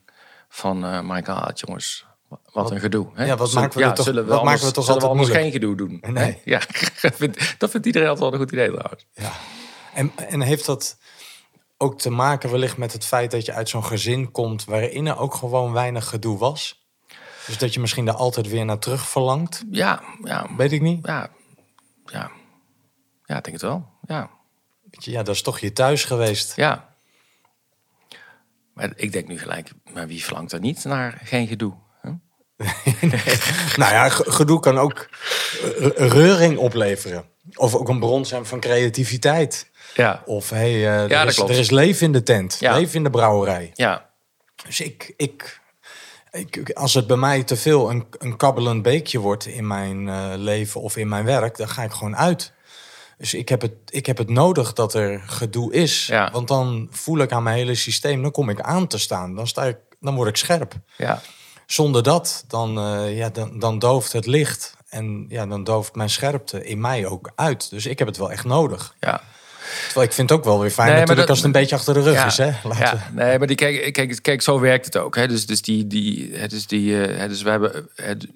[0.49, 2.07] van eh my god, jongens.
[2.51, 3.07] Wat een gedoe.
[3.13, 3.25] Hè?
[3.25, 5.01] ja, wat Zullen- maken we er toch- zullen we wat anders, maken we toch zullen
[5.01, 5.63] we altijd anders moeilijk?
[5.63, 6.13] geen gedoe doen?
[6.13, 6.31] Nee.
[6.33, 6.39] Hè?
[6.51, 6.59] Ja,
[7.01, 9.05] dat vindt, dat vindt iedereen altijd wel een goed idee trouwens.
[9.13, 9.31] Ja.
[9.93, 10.97] En, en heeft dat
[11.81, 14.65] ook te maken wellicht met het feit dat je uit zo'n gezin komt...
[14.65, 16.87] waarin er ook gewoon weinig gedoe was?
[17.47, 19.63] Dus dat je misschien daar altijd weer naar terug verlangt?
[19.71, 21.05] Ja, ja, Weet ik niet.
[21.05, 21.29] ja,
[22.05, 22.31] ja.
[23.25, 23.89] Ja, ik denk het wel.
[24.05, 24.29] Ja.
[24.91, 26.55] Ja, dat is toch je thuis geweest.
[26.55, 26.87] Ja.
[28.73, 31.73] Maar ik denk nu gelijk, maar wie verlangt er niet naar geen gedoe?
[32.01, 32.09] Hè?
[33.81, 35.09] Nou ja, ge- gedoe kan ook
[35.77, 37.25] eh, reuring opleveren.
[37.55, 39.69] Of ook een bron zijn van creativiteit.
[39.93, 40.23] Ja.
[40.25, 41.49] Of hey, eh, er, is, klopt.
[41.49, 42.57] er is leven in de tent.
[42.59, 42.73] Ja.
[42.75, 43.71] Leven in de brouwerij.
[43.73, 44.09] Ja,
[44.65, 45.61] Dus ik, ik,
[46.31, 50.31] ik, als het bij mij te veel een, een kabbelend beekje wordt in mijn eh,
[50.35, 52.53] leven of in mijn werk, dan ga ik gewoon uit.
[53.17, 56.07] Dus ik heb het, ik heb het nodig dat er gedoe is.
[56.07, 56.31] Ja.
[56.31, 59.35] Want dan voel ik aan mijn hele systeem, dan kom ik aan te staan.
[59.35, 60.73] Dan, sta ik, dan word ik scherp.
[60.97, 61.21] ja.
[61.65, 64.77] Zonder dat, dan, eh, ja, dan, dan dooft het licht.
[64.89, 67.69] En ja, dan dooft mijn scherpte in mij ook uit.
[67.69, 68.95] Dus ik heb het wel echt nodig.
[68.99, 69.21] ja.
[69.85, 71.75] Terwijl ik vind het ook wel weer fijn Nee, natuurlijk dat- als het een beetje
[71.75, 72.37] achter de rug ja, is.
[72.37, 72.51] Hè?
[72.63, 73.09] Laten ja.
[73.13, 75.15] nee, maar die, kijk, kijk, kijk, zo werkt het ook.
[75.15, 75.27] Hè.
[75.27, 77.89] Dus, dus, die, die, hè, dus, die, eh, hè, dus we hebben.
[77.95, 78.27] Het,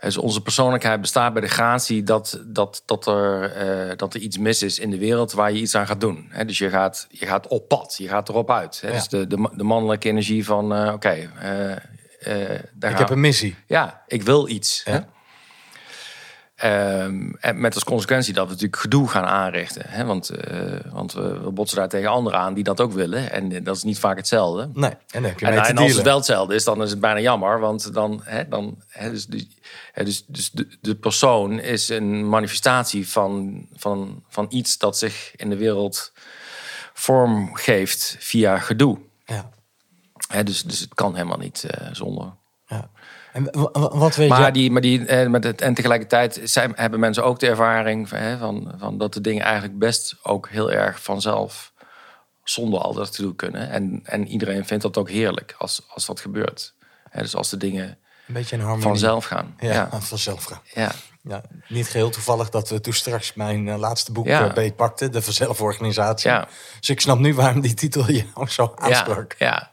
[0.00, 4.38] dus onze persoonlijkheid bestaat bij de gratie dat, dat, dat, er, eh, dat er iets
[4.38, 6.26] mis is in de wereld waar je iets aan gaat doen.
[6.30, 6.44] Hè.
[6.44, 8.80] Dus je gaat, je gaat op pad, je gaat erop uit.
[8.80, 8.88] Hè.
[8.88, 8.94] Ja.
[8.94, 13.56] Dus de, de, de mannelijke energie van: eh, oké, eh, eh, Ik heb een missie.
[13.66, 14.80] Ja, ik wil iets.
[14.84, 14.98] Hè?
[16.60, 19.82] Ehm, en met als consequentie dat we natuurlijk gedoe gaan aanrichten.
[19.86, 20.04] Hè?
[20.04, 23.30] Want, eh, want we, we botsen daar tegen anderen aan die dat ook willen.
[23.30, 24.70] En eh, dat is niet vaak hetzelfde.
[24.74, 26.82] Nee, en dan heb je En, mee te en als het wel hetzelfde is, dan
[26.82, 27.60] is het bijna jammer.
[27.60, 29.54] Want dan, hè, dan hè, dus, die-
[29.92, 35.32] hè, dus, dus de, de persoon is een manifestatie van, van, van iets dat zich
[35.36, 36.12] in de wereld
[36.94, 38.98] vorm geeft via gedoe.
[39.24, 39.48] Ja,
[40.28, 42.32] Hè, dus, dus het kan helemaal niet eh, zonder.
[42.66, 42.90] ja.
[43.32, 44.52] En wa- wa- wat weet Maar, je?
[44.52, 48.18] die, maar die, eh, met het, en tegelijkertijd zijn, hebben mensen ook de ervaring van,
[48.18, 51.72] hè, van, van dat de dingen eigenlijk best ook heel erg vanzelf
[52.44, 53.70] zonder al dat te doen kunnen.
[53.70, 56.74] En, en iedereen vindt dat ook heerlijk als, als dat gebeurt.
[57.10, 58.86] Hè, dus als de dingen Een beetje een harmonie.
[58.86, 59.54] vanzelf gaan.
[59.58, 59.88] Ja, Ja.
[60.00, 60.60] vanzelf gaan.
[60.74, 60.92] Ja.
[61.22, 64.46] Ja, niet geheel toevallig dat we toen straks mijn eh, laatste boek Ja.
[64.48, 65.12] eh, beetpakten.
[65.12, 66.30] De vanzelforganisatie.
[66.30, 66.48] Ja.
[66.78, 68.82] Dus ik snap nu waarom die titel jou zo Ja.
[68.84, 69.34] aansprak.
[69.38, 69.72] Ja.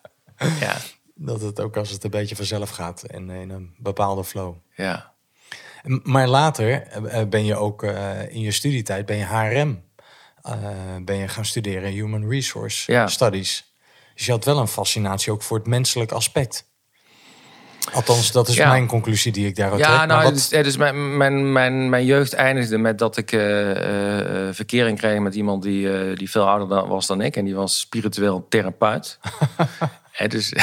[0.60, 0.74] Ja.
[1.20, 4.56] Dat het ook als het een beetje vanzelf gaat en in een bepaalde flow.
[4.76, 5.14] Ja.
[6.04, 9.82] Maar later eh, ben je ook eh, in je studietijd, ben je HRM,
[10.42, 10.54] eh,
[11.02, 13.08] ben je gaan studeren, Human Resource Ja.
[13.08, 13.72] Studies.
[14.16, 16.66] Dus je had wel een fascinatie ook voor het menselijk aspect.
[17.94, 18.70] Althans, dat is Ja.
[18.70, 20.08] mijn conclusie die ik daaruit Ja, trek.
[20.10, 24.48] nou, wat- dus, eh, dus mijn, mijn, mijn, mijn jeugd eindigde met dat ik eh,
[24.48, 27.36] eh, verkering kreeg met iemand die, eh, die veel ouder was dan ik.
[27.36, 29.20] En die was spiritueel therapeut.
[30.28, 30.54] dus,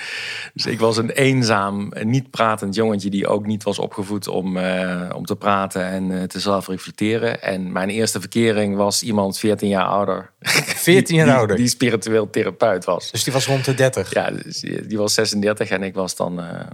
[0.54, 5.10] dus ik was een eenzaam, niet pratend jongetje die ook niet was opgevoed om, eh,
[5.14, 7.42] om te praten en eh, te zelf reflecteren.
[7.42, 10.30] En mijn eerste verkering was iemand 14 jaar ouder.
[10.40, 11.56] 14 jaar die, ouder.
[11.56, 13.10] Die spiritueel therapeut was.
[13.10, 14.14] Dus die was rond de 30.
[14.14, 16.66] Ja, dus die die was 36 en ik was dan, eh,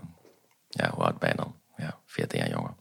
[0.69, 1.55] ja, hoe oud ben je dan?
[1.77, 2.75] Ja, 14 jaar jonger.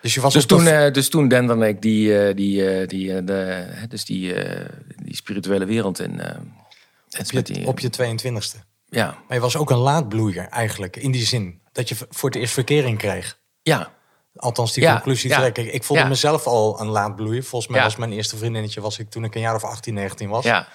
[0.00, 4.04] Dus je was Dus toen, eh, dus toen denderde ik die, die, die, de, dus
[4.04, 4.34] die,
[5.02, 6.20] die spirituele wereld in.
[7.18, 8.60] Op, je, die- op je 22e.
[8.88, 11.60] Ja, Maar je was ook een laadbloeier eigenlijk, in die zin.
[11.72, 13.38] Dat je voor het eerst verkering kreeg.
[13.62, 13.94] ja,
[14.36, 15.36] Althans, die Ja, conclusie ja.
[15.38, 15.72] trek ik.
[15.72, 16.08] Ik voelde Ja.
[16.08, 17.44] mezelf al een laadbloeier.
[17.44, 20.28] Volgens mij was mijn eerste vriendinnetje was ik toen ik een jaar of 18, 19
[20.28, 20.44] was.
[20.44, 20.68] ja.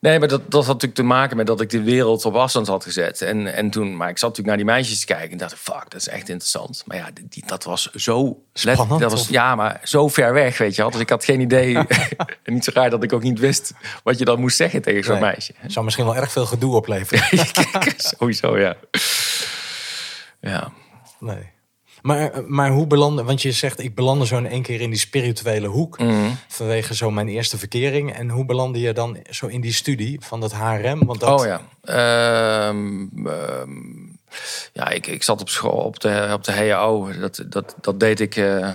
[0.00, 2.66] Nee, maar dat, dat had natuurlijk te maken met dat ik de wereld op afstand
[2.66, 3.22] had gezet.
[3.22, 5.84] En, en toen, maar ik zat natuurlijk naar die meisjes te kijken en dacht, fuck,
[5.88, 6.82] dat is echt interessant.
[6.86, 9.28] Maar ja, die, dat was zo Spannend, dat was, of?
[9.28, 10.90] Ja, maar zo ver weg, weet je wel.
[10.90, 11.76] Dus ik had geen idee.
[11.76, 11.86] en
[12.54, 15.12] niet zo raar dat ik ook niet wist wat je dan moest zeggen tegen zo'n
[15.20, 15.22] Nee.
[15.30, 15.54] meisje.
[15.66, 17.46] Zou misschien wel erg veel gedoe opleveren.
[17.96, 18.76] Sowieso, ja.
[20.40, 20.72] Ja.
[21.20, 21.54] nee.
[22.06, 24.98] Maar, maar hoe belandde, want je zegt ik belandde zo in één keer in die
[24.98, 25.98] spirituele hoek.
[25.98, 26.30] Mhm.
[26.48, 28.12] Vanwege zo mijn eerste verkering.
[28.12, 31.04] En hoe belandde je dan zo in die studie van dat HRM?
[31.04, 31.60] Want dat, Oh ja.
[31.82, 33.70] Ehm, ehm,
[34.72, 37.12] ja, ik, ik zat op school op de, op de HAO.
[37.18, 38.68] Dat, dat, dat deed ik eh,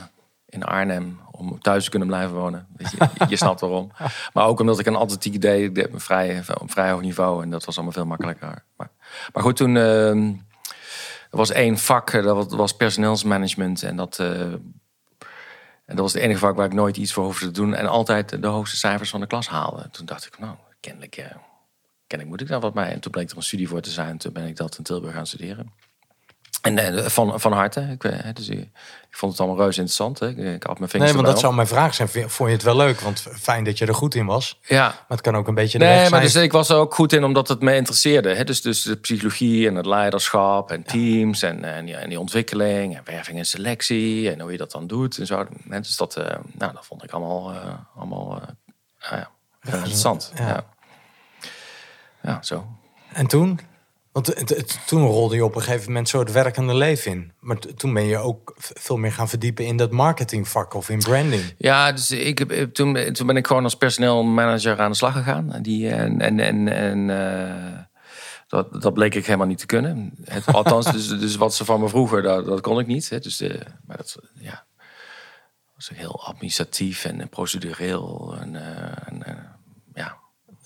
[0.49, 2.67] in Arnhem om thuis te kunnen blijven wonen.
[2.77, 3.91] Weet je, je snapt waarom.
[4.33, 5.63] Maar ook omdat ik een atletiek deed.
[5.63, 7.43] Ik deed vrij, op vrij hoog niveau.
[7.43, 8.63] En dat was allemaal veel makkelijker.
[8.77, 8.89] Maar,
[9.33, 9.77] maar goed, toen...
[9.77, 10.31] ehm,
[11.31, 13.83] er was één vak, eh, dat was, personeelsmanagement.
[13.83, 17.45] En dat, eh, en dat was het enige vak waar ik nooit iets voor hoefde
[17.45, 17.73] te doen.
[17.73, 19.89] En altijd de hoogste cijfers van de klas haalde.
[19.91, 21.17] Toen dacht ik, nou, kennelijk...
[21.17, 21.25] eh,
[22.07, 22.91] kennelijk moet ik daar wat mee.
[22.91, 24.17] En toen bleek er een studie voor te zijn.
[24.17, 25.73] Toen ben ik dat in Tilburg gaan studeren.
[26.61, 27.81] En eh, van, van harte.
[27.91, 28.59] Ik, eh, dus, ik,
[29.09, 30.19] ik vond het allemaal reuze interessant.
[30.19, 30.27] Hè.
[30.27, 31.41] Ik, ik had mijn vingers Nee, want dat op.
[31.41, 32.09] zou mijn vraag zijn.
[32.09, 32.99] Vond je het wel leuk?
[32.99, 34.59] Want fijn dat je er goed in was.
[34.67, 36.21] Ja, Maar het kan ook een beetje de Nee, maar zijn.
[36.21, 38.35] dus ik was er ook goed in omdat het me interesseerde.
[38.35, 38.43] Hè?
[38.43, 42.95] Dus, dus de psychologie en het leiderschap en teams en, en, die, en die ontwikkeling
[42.97, 45.45] en werving en selectie en hoe je dat dan doet en zo.
[45.65, 48.47] Dus dat, eh, nou, dat vond ik allemaal, eh, allemaal eh,
[49.11, 50.31] ja, heel interessant.
[50.35, 50.47] ja.
[50.47, 50.63] Ja.
[52.21, 52.41] Ja.
[52.41, 52.65] zo.
[53.13, 53.59] En toen?
[54.11, 54.33] Want
[54.87, 57.31] toen rolde je op een gegeven moment zo het werkende leven in.
[57.39, 61.53] Maar toen ben je ook veel meer gaan verdiepen in dat marketingvak of in branding.
[61.57, 65.61] Ja, dus ik heb, toen, toen ben ik gewoon als personeelmanager aan de slag gegaan.
[65.61, 67.79] Die, en, en, en, eh,
[68.47, 70.13] dat, dat bleek ik helemaal niet te kunnen.
[70.23, 73.09] Het, althans, dus, dus wat ze van me vroegen, dat, dat kon ik niet.
[73.09, 73.19] Hè.
[73.19, 74.65] Dus, eh, maar dat ja,
[75.75, 78.35] was heel administratief en procedureel.
[78.39, 79.49] En, eh, en,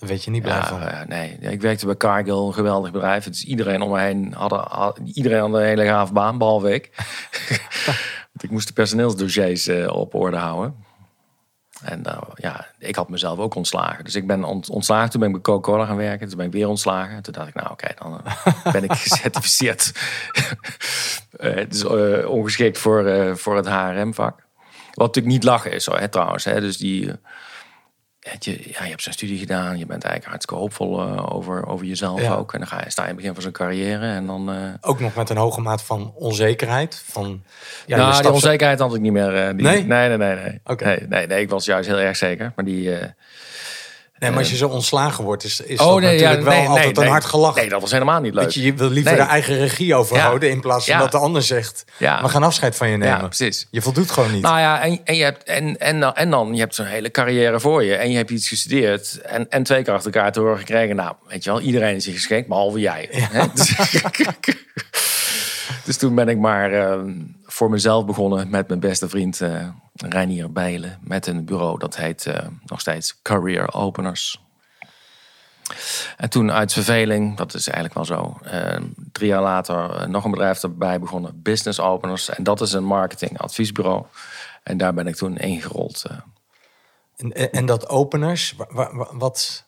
[0.06, 0.80] weet je niet blij ja, van.
[0.80, 1.38] ja, nee.
[1.40, 3.24] Ik werkte bij Cargill, een geweldig bedrijf.
[3.24, 6.74] Het is iedereen om me heen hadden, had, iedereen had een hele gave baan, behalve
[6.74, 6.90] ik.
[8.32, 10.84] Want ik moest de personeelsdossiers eh, op orde houden.
[11.82, 14.04] En nou, ja, ik had mezelf ook ontslagen.
[14.04, 15.10] Dus ik ben ont- ontslagen.
[15.10, 16.28] Toen ben ik bij Coca-Cola gaan werken.
[16.28, 17.22] Toen ben ik weer ontslagen.
[17.22, 19.92] Toen dacht ik, nou oké, dan eh, ben ik gecertificeerd.
[21.36, 24.46] Eh, het is eh, ongeschikt voor, eh, voor het HRM-vak.
[24.94, 26.44] Wat natuurlijk niet lachen is, hoor, hè, trouwens.
[26.44, 26.60] Hè.
[26.60, 27.14] Dus die, eh,
[28.38, 29.78] je, ja, je hebt zo'n studie gedaan.
[29.78, 32.34] Je bent eigenlijk hartstikke hoopvol eh, over, over jezelf Ja.
[32.34, 32.52] ook.
[32.52, 34.06] En dan ga je, sta je in het begin van zo'n carrière.
[34.06, 34.50] En dan...
[34.50, 37.02] eh, Ook nog met een hoge maat van onzekerheid.
[37.06, 37.42] Van,
[37.86, 39.34] ja, nou, die onzekerheid had ik niet meer.
[39.34, 39.84] eh, die, Nee?
[39.84, 40.34] Nee, nee, nee.
[40.36, 40.76] Nee.
[40.78, 42.52] Nee, nee, nee, ik was juist heel erg zeker.
[42.56, 42.90] Maar die...
[44.16, 46.60] eh, Nee, maar als je zo ontslagen wordt, is, is oh, dat nee, natuurlijk ja,
[46.60, 47.54] wel altijd een hard gelach.
[47.54, 48.50] Nee, dat was helemaal niet leuk.
[48.50, 51.00] Je, je wil liever de eigen regie overhouden in plaats van Ja.
[51.00, 52.22] dat de ander zegt, Ja.
[52.22, 53.18] we gaan afscheid van je nemen.
[53.18, 53.66] Ja, precies.
[53.70, 54.42] Je voldoet gewoon niet.
[54.42, 57.10] Nou ja, en, en, je hebt, en, en, dan- en dan, je hebt zo'n hele
[57.10, 57.94] carrière voor je.
[57.94, 59.20] En je hebt iets gestudeerd.
[59.20, 60.96] En, en twee keer achter elkaar te horen gekregen.
[60.96, 63.08] Nou, weet je wel, iedereen is je geschikt, behalve jij.
[63.54, 63.74] Dus,
[65.84, 67.00] dus toen ben ik maar eh,
[67.46, 69.50] voor mezelf begonnen met mijn beste vriend eh
[69.96, 70.98] Reinier Bijlen.
[71.02, 74.40] Met een bureau dat heet eh, nog steeds Career Openers.
[76.16, 78.80] En toen uit verveling, dat is eigenlijk wel zo, eh,
[79.12, 82.28] drie jaar later eh, nog een bedrijf erbij begonnen, Business Openers.
[82.28, 84.04] En dat is een marketingadviesbureau.
[84.62, 86.04] En daar ben ik toen ingerold.
[87.16, 89.64] En, en, dat openers, wa- wa- wa- wat,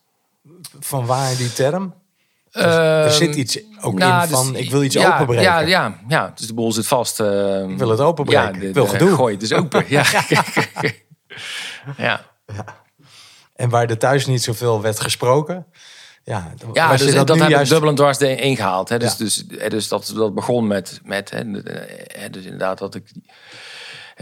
[0.80, 1.94] van waar die term?
[2.50, 5.44] Er zit iets ook nou, in van, dus- ik wil iets ja, openbreken.
[5.44, 7.20] Ja, ja, ja, dus de boel zit vast.
[7.20, 8.44] eh, Ik wil het openbreken.
[8.54, 9.14] Ja, de, Ik wil gedoe.
[9.14, 9.84] Gooi het dus open.
[9.90, 10.04] Ja.
[11.96, 12.20] ja.
[13.54, 15.66] En waar er thuis niet zoveel werd gesproken.
[16.24, 18.88] Ja, Ja, dus dat, heb juist- dubbel en dwars ingehaald.
[18.88, 18.98] Hè.
[18.98, 21.44] Dus, dus, hè, dus dat, dat begon met, met hè,
[22.30, 23.10] dus inderdaad dat ik,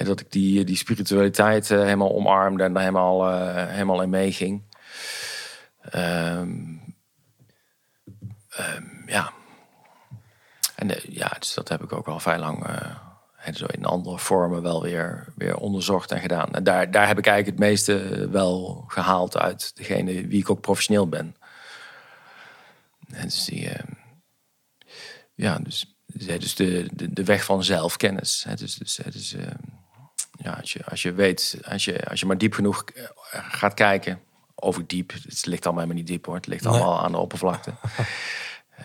[0.05, 4.63] dat ik die, die spiritualiteit eh, helemaal omarmde en daar helemaal, eh, helemaal in meeging.
[5.91, 6.49] Ehm, ehm,
[9.07, 9.33] ja.
[10.75, 14.19] En eh, ja, dus dat heb ik ook al vrij lang eh, zo in andere
[14.19, 16.53] vormen wel weer, weer onderzocht en gedaan.
[16.53, 20.61] En daar, daar heb ik eigenlijk het meeste wel gehaald uit degene wie ik ook
[20.61, 21.37] professioneel ben.
[23.13, 23.85] En dus die, eh,
[25.35, 28.45] ja, dus, dus de, de, de weg van zelfkennis.
[28.49, 29.47] Hè, dus, dus, dus, eh,
[30.31, 33.75] ja, als, je, als je weet, als je, als je maar diep genoeg eh, gaat
[33.75, 34.21] kijken,
[34.55, 36.73] over diep, het ligt allemaal helemaal niet diep hoor, het ligt Nee.
[36.73, 37.75] allemaal aan de oppervlakte.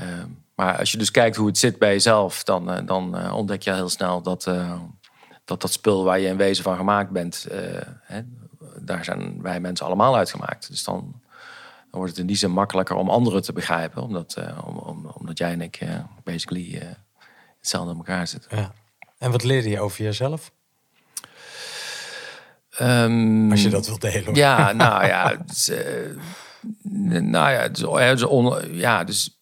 [0.02, 3.34] Ehm, maar als je dus kijkt hoe het zit bij jezelf, dan, eh, dan eh,
[3.36, 4.80] ontdek je heel snel dat, eh,
[5.46, 7.48] dat dat spul waar je in wezen van gemaakt bent,
[8.02, 8.22] hè,
[8.80, 10.70] daar zijn wij mensen allemaal uitgemaakt.
[10.70, 14.78] Dus dan, dan wordt het in die zin makkelijker om anderen te begrijpen, omdat, om,
[14.78, 16.96] om, omdat jij en ik eh, basically
[17.60, 18.58] hetzelfde in elkaar zitten.
[18.58, 18.72] Ja.
[19.18, 20.52] En wat leerde je over jezelf?
[22.70, 24.26] Ehm, Als je dat wilt delen.
[24.26, 24.36] hoor.
[24.36, 25.38] Ja, nou ja,
[27.20, 29.41] nou ja, is on- ja, dus,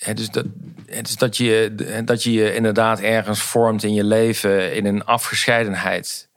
[0.00, 0.46] het is dat,
[0.86, 5.04] het is dat je, dat je je inderdaad ergens vormt in je leven in een
[5.04, 6.28] afgescheidenheid.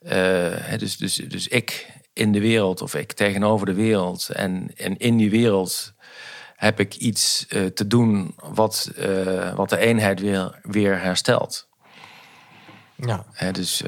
[0.00, 4.98] Eh, dus, dus, dus ik in de wereld of ik tegenover de wereld en, en
[4.98, 5.92] in die wereld
[6.56, 11.68] heb ik iets eh, te doen wat, eh, wat de eenheid weer, weer herstelt.
[12.96, 13.26] Ja.
[13.52, 13.82] Dus,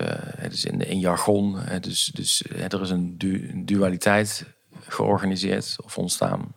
[0.49, 4.45] dus in, in jargon, dus, dus er is een, du- een dualiteit
[4.89, 6.55] georganiseerd of ontstaan.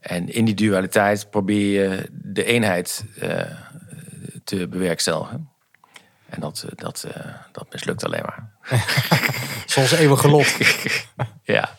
[0.00, 3.40] En in die dualiteit probeer je de eenheid eh,
[4.44, 5.50] te bewerkstelligen.
[6.26, 8.52] En dat, eh, dat, eh, dat mislukt alleen maar.
[9.66, 10.56] Zoals eeuwige lot.
[11.42, 11.78] Ja.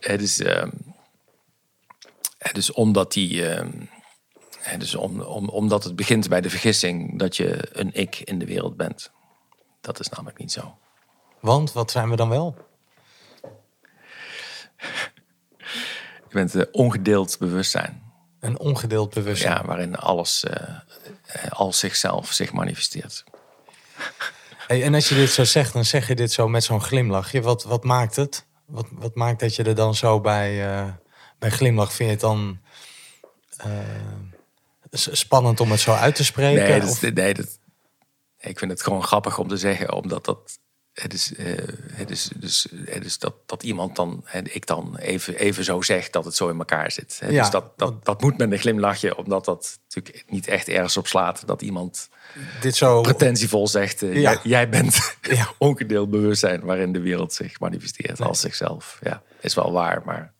[0.00, 0.70] Het is, ehm,
[2.38, 3.48] het is omdat die.
[3.48, 3.70] ehm,
[4.58, 8.38] het is om, om, omdat het begint bij de vergissing dat je een ik in
[8.38, 9.10] de wereld bent.
[9.80, 10.78] Dat is namelijk niet zo.
[11.40, 12.56] Want wat zijn we dan wel?
[16.28, 18.02] Je bent ongedeeld bewustzijn.
[18.40, 19.52] Een ongedeeld bewustzijn.
[19.52, 20.44] Ja, waarin alles
[21.48, 23.24] als zichzelf zich manifesteert.
[24.66, 27.40] Hey, en als je dit zo zegt, dan zeg je dit zo met zo'n glimlachje.
[27.40, 28.46] Wat, wat maakt het?
[28.66, 30.88] Wat, wat maakt dat je er dan zo bij, eh,
[31.38, 31.92] bij glimlach?
[31.92, 32.60] Vind je het dan
[33.56, 33.70] eh,
[34.90, 36.62] spannend om het zo uit te spreken?
[36.68, 37.58] Nee, dat, Of- nee dat,
[38.38, 40.58] ik vind het gewoon grappig om te zeggen, omdat dat.
[41.00, 41.46] Het is, eh,
[41.92, 45.82] het is, dus, het is dat, dat iemand dan, en ik dan even, even zo
[45.82, 47.18] zeg dat het zo in elkaar zit.
[47.20, 50.96] Ja, dus dat, dat, dat moet met een glimlachje, omdat dat natuurlijk niet echt ergens
[50.96, 51.46] op slaat.
[51.46, 52.08] Dat iemand
[52.60, 53.00] dit zo...
[53.00, 54.20] pretentievol zegt, eh, Ja.
[54.20, 55.48] jij, jij bent Ja.
[55.58, 58.98] ongedeeld bewustzijn waarin de wereld zich manifesteert als zichzelf.
[59.02, 60.32] Ja, is wel waar, maar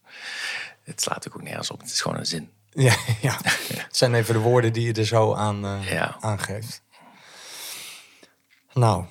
[0.85, 1.81] het slaat ook nergens op.
[1.81, 2.51] Het is gewoon een zin.
[2.73, 3.37] Ja, ja.
[3.75, 6.17] Het zijn even de woorden die je er zo aan Ja.
[6.21, 6.83] aangeeft.
[8.73, 9.05] Nou,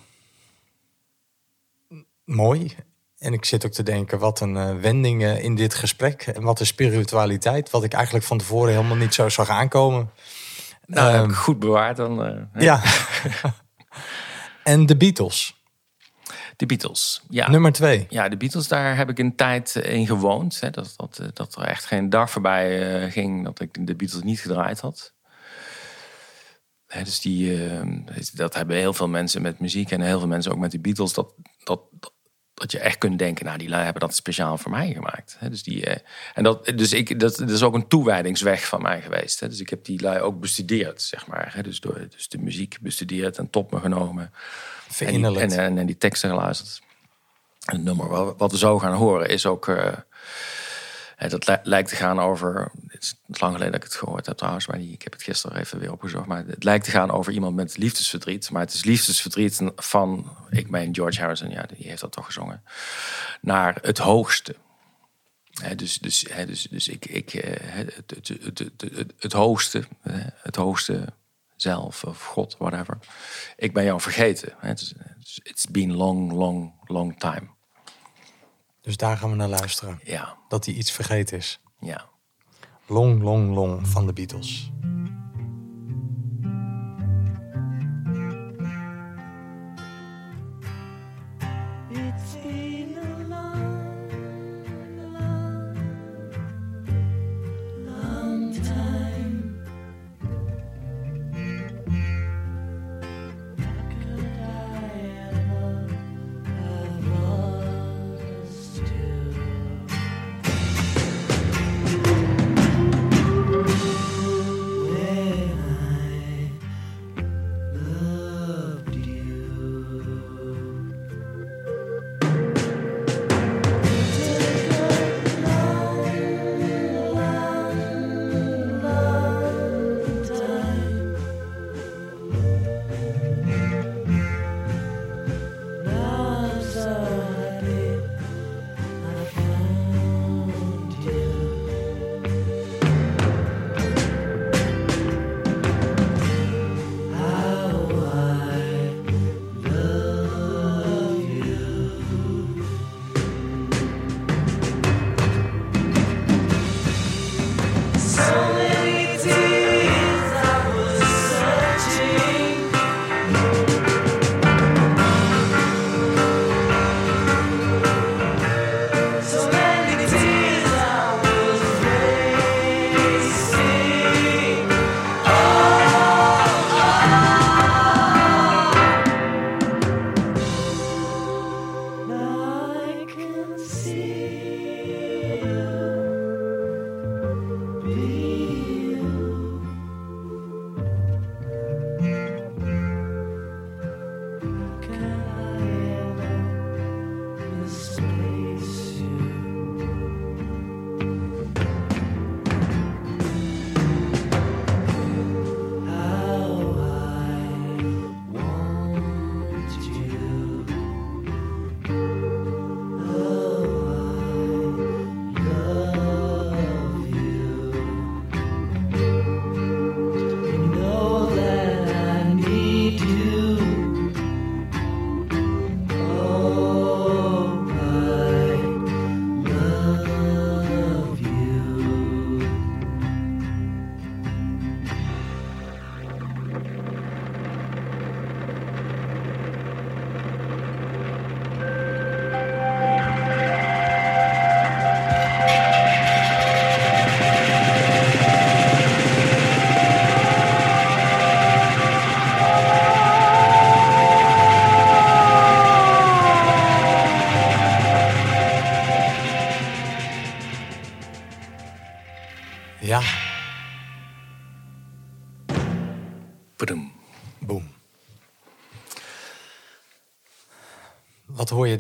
[2.28, 2.76] mooi.
[3.18, 6.22] En ik zit ook te denken, wat een eh, wending eh, in dit gesprek.
[6.22, 7.70] En wat een spiritualiteit.
[7.70, 10.10] Wat ik eigenlijk van tevoren helemaal niet zo zag aankomen.
[10.86, 12.24] Nou, Ehm, goed bewaard dan.
[12.26, 12.62] eh.
[12.62, 12.82] Ja.
[14.64, 15.56] en de Beatles,
[16.56, 17.22] De Beatles.
[17.30, 17.50] Ja.
[17.50, 18.06] nummer twee.
[18.10, 20.60] Ja, de Beatles, daar heb ik een tijd in gewoond.
[20.60, 24.40] Hè, dat, dat, dat er echt geen dag voorbij ging dat ik de Beatles niet
[24.40, 25.14] gedraaid had.
[26.88, 27.88] Hè, dus die, eh,
[28.34, 31.14] dat hebben heel veel mensen met muziek en heel veel mensen ook met de Beatles.
[31.14, 32.14] Dat, dat, dat,
[32.60, 35.38] dat je echt kunt denken, nou, die lui hebben dat speciaal voor mij gemaakt.
[35.50, 36.00] Dus die, eh,
[36.34, 39.40] en dat, dus ik, dat, dat is ook een toewijdingsweg van mij geweest.
[39.40, 41.60] Dus ik heb die lui ook bestudeerd, zeg maar.
[41.62, 44.34] Dus, door, dus de muziek bestudeerd en tot me genomen.
[45.00, 46.82] En die, en, en, en die teksten geluisterd.
[47.66, 49.68] En het nummer wat, we zo gaan horen is ook...
[49.68, 49.94] eh,
[51.18, 52.72] dat li- lijkt te gaan over...
[52.88, 54.68] Het is lang geleden dat ik het gehoord heb trouwens.
[54.68, 56.26] Maar ik heb het gisteren even weer opgezocht.
[56.28, 58.52] Maar het lijkt te gaan over iemand met liefdesverdriet.
[58.52, 60.38] Maar het is liefdesverdriet van...
[60.50, 62.64] Ik meen George Harrison, ja, die heeft dat toch gezongen.
[63.42, 64.56] Naar het hoogste.
[65.76, 69.84] Dus, dus, dus, dus ik, ik, eh, het, het, het, het, hoogste,
[70.42, 71.06] het hoogste
[71.56, 72.98] zelf of God, whatever.
[73.56, 74.54] Ik ben jou vergeten.
[74.58, 74.94] Het is-
[75.44, 77.56] It's been long, long, long time.
[78.88, 80.00] Dus daar gaan we naar luisteren.
[80.04, 81.60] Ja, Dat hij iets vergeten is.
[81.80, 82.06] ja.
[82.86, 84.72] Long, long, long van de Beatles.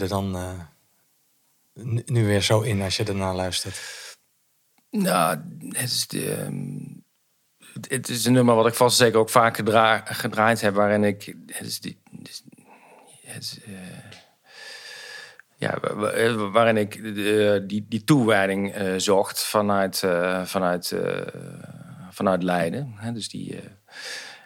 [0.02, 0.60] Er dan eh,
[2.06, 3.80] nu- weer zo in als je ernaar luistert?
[4.90, 5.38] Nou,
[5.70, 6.78] het is, de, ehm,
[7.90, 11.36] het- is een nummer wat ik vast zeker ook vaak gedra- gedraaid heb, waarin ik.
[11.46, 12.44] Het is die, is-
[13.22, 13.74] het eh,
[15.58, 21.28] ja, wa- waarin ik eh, die, die toewijding eh, zocht vanuit, eh, vanuit, eh,
[22.12, 22.96] vanuit Leiden.
[23.14, 23.60] Dus die.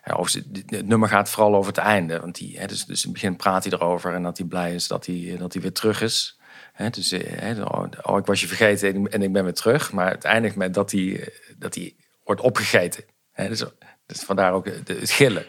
[0.04, 0.20] Eh,
[0.66, 2.20] het nummer gaat vooral over het einde.
[2.20, 4.74] Want die, hè, dus, dus in het begin praat hij erover en dat hij blij
[4.76, 6.40] is dat hij, dat hij weer terug is.
[6.74, 9.44] Hè, dus, eh, hè, oh, oh, ik was je vergeten en ik- en ik ben
[9.44, 9.92] weer terug.
[9.92, 11.28] Maar het eindigt met dat hij, eh,
[11.58, 13.04] dat hij wordt opgegeten.
[13.32, 13.64] Hè, dus,
[14.06, 15.46] dus vandaar ook de- het gillen.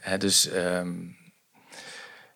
[0.00, 0.92] Hè, dus, ehm,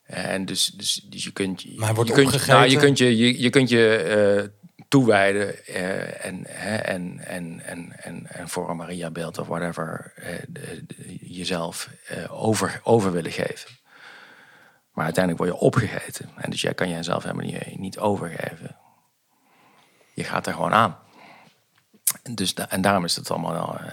[0.05, 1.73] en dus, dus, dus je kunt je.
[1.77, 2.55] Maar wordt je kunt, opgegeten?
[2.55, 4.64] Nou, je kunt je, je, je, kunt je eh,
[4.95, 10.81] toewijden eh, en, en, en, en, en, en voor een Maria-beeld of whatever eh,
[11.21, 13.71] jezelf eh, over, over willen geven.
[14.93, 16.31] Maar uiteindelijk word je opgegeten.
[16.37, 18.77] En dus jij kan jezelf helemaal niet, niet overgeven.
[20.13, 20.99] Je gaat er gewoon aan.
[22.23, 23.79] En, dus, en daarom is het allemaal...
[23.79, 23.93] eh,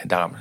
[0.00, 0.36] en daarom,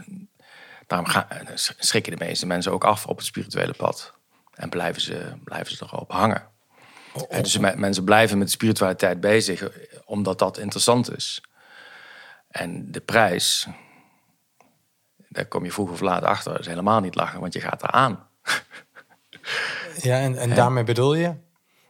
[0.88, 4.14] daarom eh, schrikken de meeste mensen ook af op het spirituele pad.
[4.54, 6.56] En blijven ze, blijven ze erop hangen.
[7.30, 9.70] En dus me- mensen blijven met spiritualiteit bezig eh,
[10.06, 11.42] omdat dat interessant is.
[12.48, 13.68] En de prijs,
[15.30, 17.84] daar kom je vroeg of laat achter, dat is helemaal niet lachen, want je gaat
[17.84, 18.28] eraan.
[20.02, 21.34] Ja, en, en daarmee bedoel je?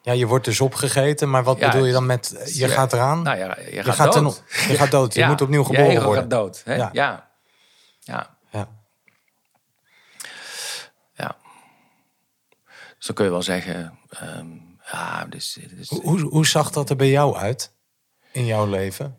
[0.02, 2.94] Ja, je wordt dus opgegeten, maar wat Ja, bedoel je dan met je ja, gaat
[2.94, 3.22] eraan?
[3.22, 4.44] Nou ja, je je gaat, gaat, dood.
[4.48, 6.22] ten- je gaat dood, je Ja, moet opnieuw je geboren worden.
[6.22, 6.62] gaat dood.
[6.66, 6.76] Hè?
[6.76, 6.90] Ja.
[6.94, 7.30] Ja.
[8.00, 8.38] Ja.
[8.52, 8.68] ja.
[12.98, 14.48] Dus dan kun je wel zeggen, ehm,
[14.92, 17.72] ja, dus, dus, Hoe, hoe, hoe zag dat er bij jou uit
[18.32, 19.18] in jouw leven?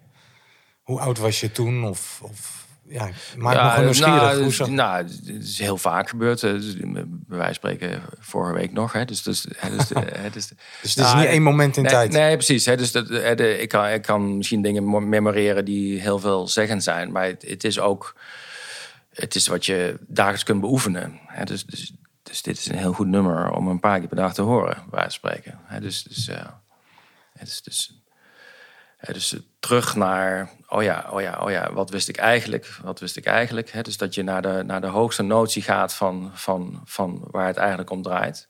[0.82, 1.84] Hoe oud was je toen?
[1.84, 4.20] Of, of ja, maak me gewoon nieuwsgierig.
[4.20, 4.68] Nou, hoe dus- zag...
[4.68, 6.40] nou, het is heel vaak gebeurd.
[6.40, 6.52] hè.
[6.52, 8.92] Dus, bij wijze van spreken vorige week nog.
[8.92, 9.04] Hè.
[9.04, 11.92] Dus, dus, hè, dus, hè, dus, dus het is Nou, niet één moment in nee,
[11.92, 12.12] tijd.
[12.12, 12.64] Nee, precies.
[12.66, 12.76] Hè.
[12.76, 16.48] Dus dat, hè, de, ik, kan, ik kan misschien dingen mo- memoreren die heel veel
[16.48, 17.12] zeggend zijn.
[17.12, 18.14] Maar het, het is ook
[19.12, 21.20] het is wat je dagelijks kunt beoefenen.
[21.26, 21.44] Hè.
[21.44, 21.92] Dus, dus,
[22.28, 24.84] dus dit is een heel goed nummer om een paar keer per dag te horen,
[24.90, 25.60] van spreken.
[25.64, 25.80] Hè.
[25.80, 26.46] Dus, dus, eh,
[27.38, 27.62] dus,
[29.00, 32.78] dus terug naar, oh ja, oh ja, oh ja, wat wist ik eigenlijk?
[32.82, 33.84] Wat wist ik eigenlijk?
[33.84, 37.56] Dus dat je naar de, naar de hoogste notie gaat van, van, van waar het
[37.56, 38.48] eigenlijk om draait.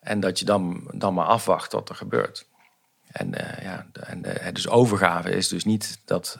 [0.00, 2.46] En dat je dan, dan maar afwacht wat er gebeurt.
[3.06, 6.38] En, eh, ja, en dus overgave is dus niet dat,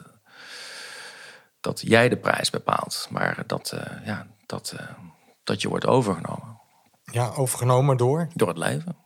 [1.59, 4.75] dat jij de prijs bepaalt, maar dat, eh, ja, dat,
[5.43, 6.59] dat je wordt overgenomen
[7.03, 8.27] Ja, overgenomen door.
[8.33, 8.97] door het leven.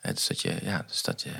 [0.00, 1.30] Het is dat je, ja, dus dat je,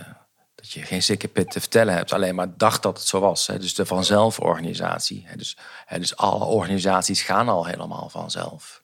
[0.55, 3.47] dat je geen sikkepit te vertellen hebt, alleen maar dacht dat het zo was.
[3.47, 3.59] Hè.
[3.59, 5.23] Dus de vanzelforganisatie.
[5.27, 5.37] Hè.
[5.37, 8.83] Dus, hè, dus alle organisaties gaan al helemaal vanzelf.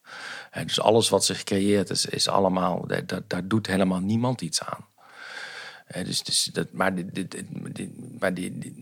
[0.51, 0.64] Hè.
[0.64, 4.62] Dus alles wat zich creëert is, is allemaal, daar, daar- daar doet helemaal niemand iets
[4.62, 4.88] aan.
[6.05, 8.32] Dus, dus dat, maar, dit, dit, dit- maar,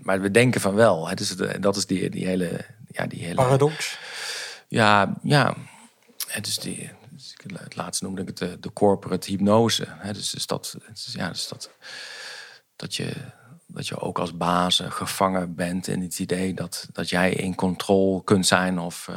[0.02, 1.14] maar we denken van wel.
[1.14, 2.64] Dus dat is die, die hele...
[2.90, 3.98] Ja, die hele Paradox.
[4.68, 5.54] Ja, ja.
[6.26, 9.84] Het is die, dus het laatste noemde ik het de, de corporate hypnose.
[9.88, 11.70] Hè, dus, dus dat, is, ja, dus dat,
[12.76, 13.12] dat, je,
[13.66, 17.54] dat je ook als baas eh, gevangen bent in het idee dat, dat jij in
[17.54, 19.14] controle kunt zijn of, eh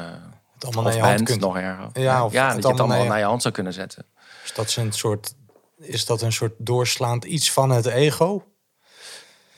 [0.53, 1.39] Het allemaal of naar je hand kunt.
[1.41, 1.89] nog erger.
[2.01, 3.73] Ja, of ja het dat je het allemaal naar je- naar je hand zou kunnen
[3.73, 4.05] zetten.
[4.43, 5.33] Is dat een soort,
[5.77, 8.45] is dat een soort doorslaand iets van het ego?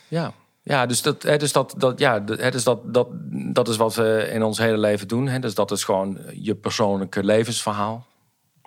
[0.08, 0.34] Ja,
[0.64, 3.08] ja dus, dat, hè, dus, dat, dat, ja, dus dat, dat,
[3.54, 5.28] dat is wat we in ons hele leven doen.
[5.28, 5.40] Hè.
[5.40, 8.06] Dus dat is gewoon je persoonlijke levensverhaal.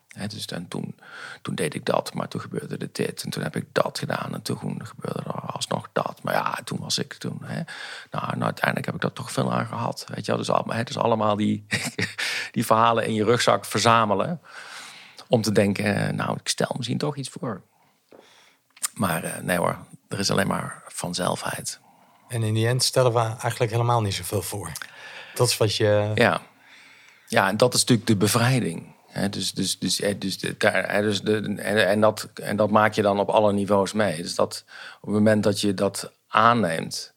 [0.09, 0.97] Hè, dus en toen,
[1.43, 3.23] toen deed ik dat, maar toen gebeurde er dit.
[3.23, 6.21] En toen heb ik dat gedaan en toen gebeurde er alsnog dat.
[6.23, 7.39] Maar ja, toen was ik toen.
[7.45, 7.61] Hè.
[8.11, 10.07] Nou, nou, uiteindelijk heb ik dat toch veel aan gehad.
[10.15, 10.41] Weet je wel?
[10.41, 11.67] Dus, allemaal, hè, dus allemaal die,
[12.53, 14.41] die verhalen in je rugzak verzamelen.
[15.29, 17.63] Om te denken, nou, ik stel misschien toch iets voor.
[18.95, 19.79] Maar eh, nee hoor,
[20.09, 21.81] er is alleen maar vanzelfheid.
[22.29, 24.73] En in die end stellen we eigenlijk helemaal niet zoveel voor.
[25.35, 26.13] Dat is wat je...
[26.15, 26.43] Ja,
[27.27, 28.95] ja en dat is natuurlijk de bevrijding.
[29.31, 33.29] Dus, dus, dus, dus, daar, dus en, en, dat, en dat maak je dan op
[33.29, 34.23] alle niveaus mee.
[34.23, 34.65] Dus dat
[35.01, 37.15] op het moment dat je dat aanneemt,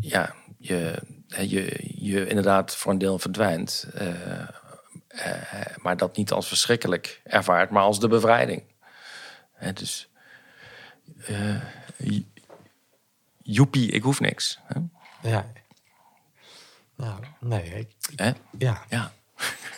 [0.00, 0.94] ja, je,
[1.26, 3.86] je, je inderdaad voor een deel verdwijnt.
[3.94, 4.40] eh,
[5.08, 8.62] eh, maar dat niet als verschrikkelijk ervaart, maar als de bevrijding.
[9.74, 10.08] Dus,
[11.26, 11.56] eh,
[13.46, 14.58] joepie, ik hoef niks.
[14.66, 14.80] Hè?
[15.30, 15.46] Ja.
[16.96, 17.62] Nou, nee.
[17.74, 18.32] ik- Hè?
[18.58, 18.82] ja.
[18.88, 19.12] Ja.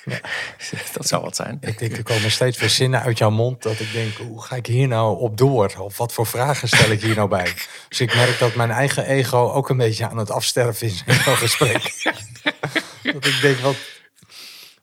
[0.95, 1.59] dat zou wat zijn.
[1.61, 4.57] Ik denk, er komen steeds weer zinnen uit jouw mond dat ik denk, hoe ga
[4.57, 5.75] ik hier nou op door?
[5.79, 7.53] Of wat voor vragen stel ik hier nou bij?
[7.89, 11.15] Dus ik merk dat mijn eigen ego ook een beetje aan het afsterven is in
[11.15, 11.83] zo'n gesprek.
[13.13, 13.77] dat ik denk, wat,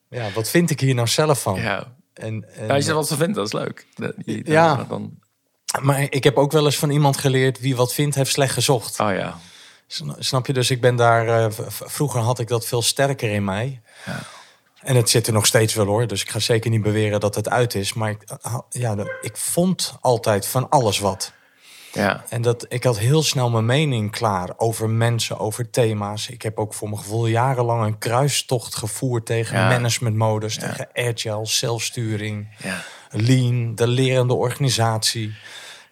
[0.10, 1.56] ja, wat vind ik hier nou zelf van?
[1.62, 1.96] Ja.
[2.14, 3.86] En, en, Ja, als je er wat vindt, dat is leuk.
[3.96, 4.84] Dat- je- dan- Ja.
[4.84, 5.20] Dan,
[5.82, 9.00] Maar ik heb ook wel eens van iemand geleerd, wie wat vindt, heeft slecht gezocht.
[9.00, 9.38] oh ja.
[9.88, 10.54] Sna- Snap je?
[10.54, 11.28] Dus ik ben daar.
[11.28, 13.82] eh, vroeger had ik dat veel sterker in mij.
[14.06, 14.20] Ja.
[14.82, 16.08] En het zit er nog steeds wel hoor.
[16.08, 17.94] Dus ik ga zeker niet beweren dat het uit is.
[17.94, 21.32] Maar ik, ah, ja, ik vond altijd van alles wat.
[21.94, 22.24] Ja.
[22.30, 26.30] En dat, ik had heel snel mijn mening klaar over mensen, over thema's.
[26.30, 29.68] Ik heb ook voor mijn gevoel jarenlang een kruistocht gevoerd tegen Ja.
[29.68, 32.84] managementmodus, tegen agile, zelfsturing, Ja.
[33.10, 35.36] lean, de lerende organisatie.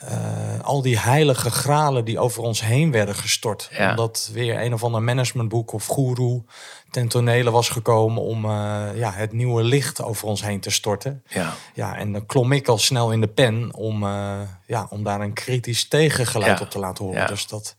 [0.08, 3.70] Eh, al die heilige gralen die over ons heen werden gestort.
[3.72, 3.90] Ja.
[3.90, 6.44] Omdat weer een of ander managementboek of goeroe
[6.90, 11.24] ten tonele was gekomen om eh, ja, het nieuwe licht over ons heen te storten.
[11.28, 11.54] Ja.
[11.74, 15.22] Ja, en dan klom ik al snel in de pen om, eh, ja, om daar
[15.22, 16.64] een kritisch tegengeluid Ja.
[16.66, 17.20] op te laten horen.
[17.22, 17.28] Ja.
[17.28, 17.76] Dus dat,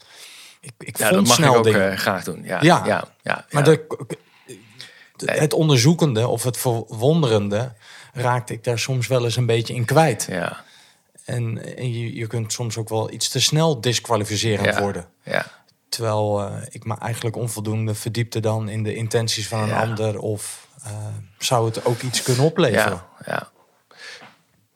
[0.61, 1.99] ik, ik Ja, vond dat mag snel ik ook dingen.
[1.99, 2.43] graag doen.
[2.45, 2.59] Ja.
[2.63, 3.05] Ja.
[3.23, 3.45] Ja.
[3.51, 3.87] Maar de-
[5.25, 7.73] het onderzoekende of het verwonderende
[8.13, 10.27] raakte ik daar soms wel eens een beetje in kwijt.
[10.31, 10.64] ja.
[11.25, 14.81] En, en je, je kunt soms ook wel iets te snel disqualificerend Ja.
[14.81, 15.07] worden.
[15.23, 15.47] Ja.
[15.89, 19.81] Terwijl eh, ik me eigenlijk onvoldoende verdiepte dan in de intenties van een Ja.
[19.83, 20.19] ander.
[20.19, 20.91] Of eh,
[21.39, 23.03] zou het ook iets kunnen opleveren?
[23.27, 23.53] Ja.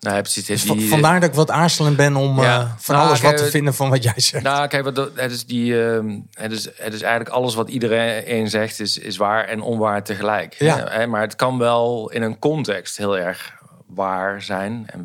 [0.01, 0.45] Nou, precies.
[0.45, 2.61] Dus Die- va- vandaar dat ik wat aarzelend ben om Ja.
[2.61, 4.45] eh, van Nou, alles kijk, wat te vinden van wat jij zegt.
[4.45, 4.85] Nou, kijk,
[5.15, 9.17] het is, die, ehm, het, is, het is eigenlijk alles wat iedereen zegt, is, is
[9.17, 10.55] waar en onwaar tegelijk.
[10.55, 10.87] Ja.
[10.89, 13.55] Hè, maar het kan wel in een context heel erg
[13.87, 15.05] waar zijn en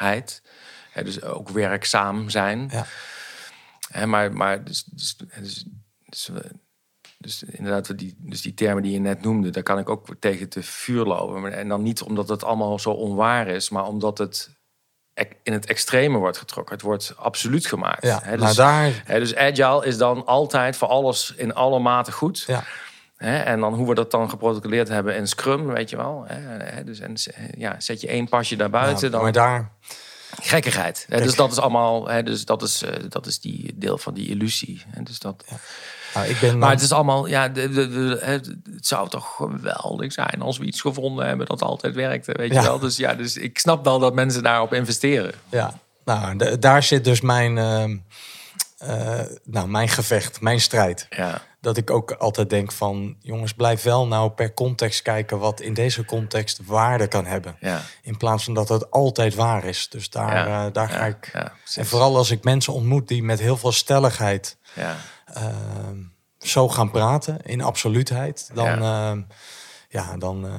[0.00, 0.42] werkelijkheid.
[0.90, 2.68] Hè, dus ook werkzaam zijn.
[2.72, 2.86] Ja.
[3.90, 5.64] Hè, maar maar dus, dus, dus,
[6.08, 6.30] dus,
[7.18, 10.48] dus inderdaad, die, dus die termen die je net noemde, daar kan ik ook tegen
[10.48, 11.40] te vuur lopen.
[11.40, 14.58] Maar- En dan niet omdat het allemaal zo onwaar is, maar omdat het
[15.42, 16.74] in het extreme wordt getrokken.
[16.74, 18.02] Het wordt absoluut gemaakt.
[18.02, 19.02] Ja, Hè, maar dus, daar...
[19.04, 22.44] hè, dus agile is dan altijd voor alles in alle mate goed.
[22.46, 22.64] Ja,
[23.24, 26.26] Hè, en dan hoe we dat dan geprotocoleerd hebben in Scrum, weet je wel.
[26.84, 27.14] Dus en,
[27.58, 29.70] ja, zet je één pasje daarbuiten, ja, dan maar daar...
[30.42, 31.06] gekkigheid.
[31.08, 34.28] Dus dat is allemaal, hè, dus dat is, eh, dat is die deel van die
[34.28, 34.82] illusie.
[34.88, 35.44] Hè, dus dat,
[36.14, 39.36] Nou, ik ben maar dan- het is allemaal, ja, de, de, de- het zou toch
[39.36, 42.60] geweldig zijn als we iets gevonden hebben dat altijd werkte, weet Ja.
[42.60, 42.78] je wel.
[42.78, 45.32] Dus ja, dus ik snap wel dat mensen daarop investeren.
[45.48, 47.96] Ja, nou, daar zit dus mijn, ehm,
[48.80, 51.06] eh, nou, mijn gevecht, mijn strijd.
[51.10, 55.60] Ja, Dat ik ook altijd denk van, jongens, blijf wel nou per context kijken wat
[55.60, 57.56] in deze context waarde kan hebben.
[57.60, 59.88] ja, In plaats van dat het altijd waar is.
[59.88, 61.32] Dus daar, Ja, eh, daar ga ik.
[61.74, 65.96] en vooral als ik mensen ontmoet die met heel veel stelligheid ja, ehm,
[66.38, 68.82] zo gaan praten in absoluutheid, dan,
[69.88, 70.16] Ja.
[70.18, 70.52] dan eh,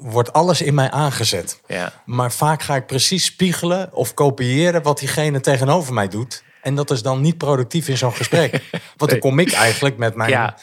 [0.00, 1.60] wordt alles in mij aangezet.
[1.66, 1.92] ja.
[2.04, 6.42] Maar vaak ga ik precies spiegelen of kopiëren wat diegene tegenover mij doet.
[6.62, 8.62] En dat is dan niet productief in zo'n gesprek.
[8.96, 10.56] Want dan kom ik eigenlijk met mijn, Ja.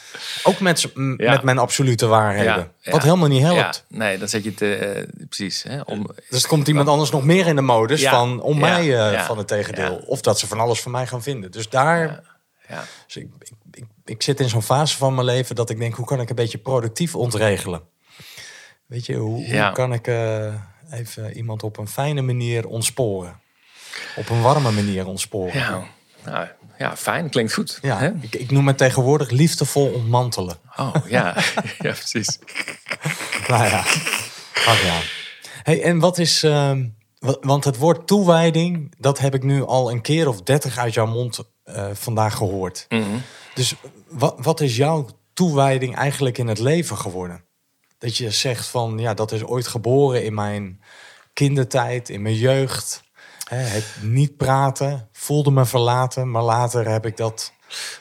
[0.44, 1.32] ook met, s- m- Ja.
[1.32, 2.72] met mijn absolute waarheden.
[2.82, 2.92] Ja.
[2.92, 3.86] Wat helemaal niet helpt.
[3.90, 5.64] Nee, dan zet je het eh, precies.
[5.64, 9.22] Hè, om, Dus komt iemand anders nog meer in de modus van om mij eh,
[9.26, 9.96] van het tegendeel.
[9.96, 11.52] Of dat ze van alles van mij gaan vinden.
[11.52, 12.24] Dus daar,
[12.70, 15.78] ja, dus ik, ik, ik, ik zit in zo'n fase van mijn leven dat ik
[15.78, 17.82] denk, hoe kan ik een beetje productief ontregelen?
[18.86, 20.54] Weet je, hoe kan ik eh,
[20.92, 23.40] even iemand op een fijne manier ontsporen?
[24.16, 25.54] Op een warme manier ontsporen.
[25.60, 25.84] ja.
[26.26, 27.80] Nou, ja, fijn, klinkt goed.
[27.82, 28.12] Ja, Hè?
[28.22, 30.58] ik, ik noem het tegenwoordig liefdevol ontmantelen.
[30.76, 31.36] Oh, ja.
[31.86, 32.38] ja, precies.
[33.48, 33.80] Nou ja,
[34.66, 35.00] ach ja.
[35.64, 36.44] Hey, en wat is...
[36.44, 36.86] ehm,
[37.20, 40.94] wa- want het woord toewijding, dat heb ik nu al een keer of dertig uit
[40.94, 42.86] jouw mond eh, vandaag gehoord.
[42.90, 43.02] Mhm.
[43.54, 43.76] Dus
[44.10, 47.44] wat, wat is jouw toewijding eigenlijk in het leven geworden?
[47.98, 50.82] Dat je zegt van, ja, dat is ooit geboren in mijn
[51.34, 53.04] kindertijd, in mijn jeugd.
[53.50, 57.54] Het niet praten, voelde me verlaten, maar later heb ik dat,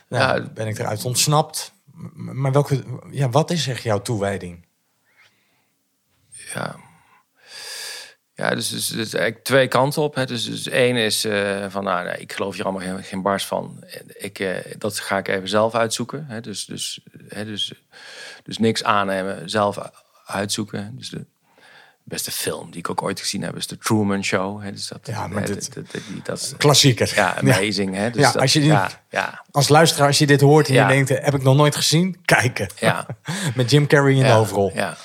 [0.09, 0.49] nou, Ja.
[0.51, 1.73] ben ik eruit ontsnapt.
[2.15, 4.67] Maar welke, ja, wat is echt jouw toewijding?
[6.55, 6.77] Ja.
[8.37, 10.15] Ja, dus, dus, dus eigenlijk twee kanten op.
[10.15, 10.27] Hè.
[10.27, 13.47] Dus, dus één is eh, van, nou, nee, ik geloof hier allemaal geen, geen bars
[13.47, 13.85] van.
[14.07, 16.25] Ik, eh, dat ga ik even zelf uitzoeken.
[16.27, 16.41] Hè.
[16.41, 17.73] Dus, dus, hè, dus,
[18.43, 19.79] dus niks aannemen, zelf
[20.27, 20.97] uitzoeken.
[20.97, 21.27] Dus de
[22.05, 24.63] beste film die ik ook ooit gezien heb is The Truman Show.
[24.63, 24.73] Hè.
[24.73, 27.13] Dus dat, Ja, maar hè, dit- dat, dat, die- dat is Klassieker.
[27.15, 27.95] ja, amazing.
[27.95, 28.11] Hè.
[28.11, 30.75] Dus Ja, dat- als je die- ja, ja, Als luisteraar, als je dit hoort en
[30.75, 30.89] Ja.
[30.89, 32.21] je denkt, eh, heb ik nog nooit gezien?
[32.25, 32.69] Kijken.
[32.79, 33.07] ja.
[33.57, 34.71] Met Jim Carrey in de ja, hoofdrol.
[34.75, 34.97] Ja.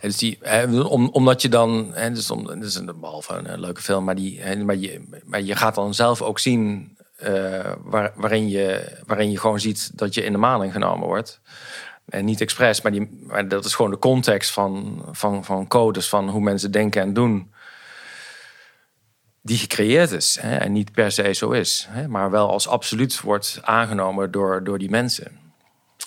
[0.00, 3.46] Dus die, hè, om, omdat je dan, hè, dus om, dat is een, behalve een,
[3.46, 6.96] eh, leuke film, maar, die, hè, maar, je, maar je gaat dan zelf ook zien
[7.16, 11.40] eh, waar, waarin, je, waarin je gewoon ziet dat je in de maling genomen wordt.
[12.08, 16.08] En niet expres, maar, die, maar dat is gewoon de context van, van, van codes,
[16.08, 17.52] van hoe mensen denken en doen.
[19.42, 23.20] Die gecreëerd is hè, en niet per se zo is, hè, maar wel als absoluut
[23.20, 25.38] wordt aangenomen door, door die mensen.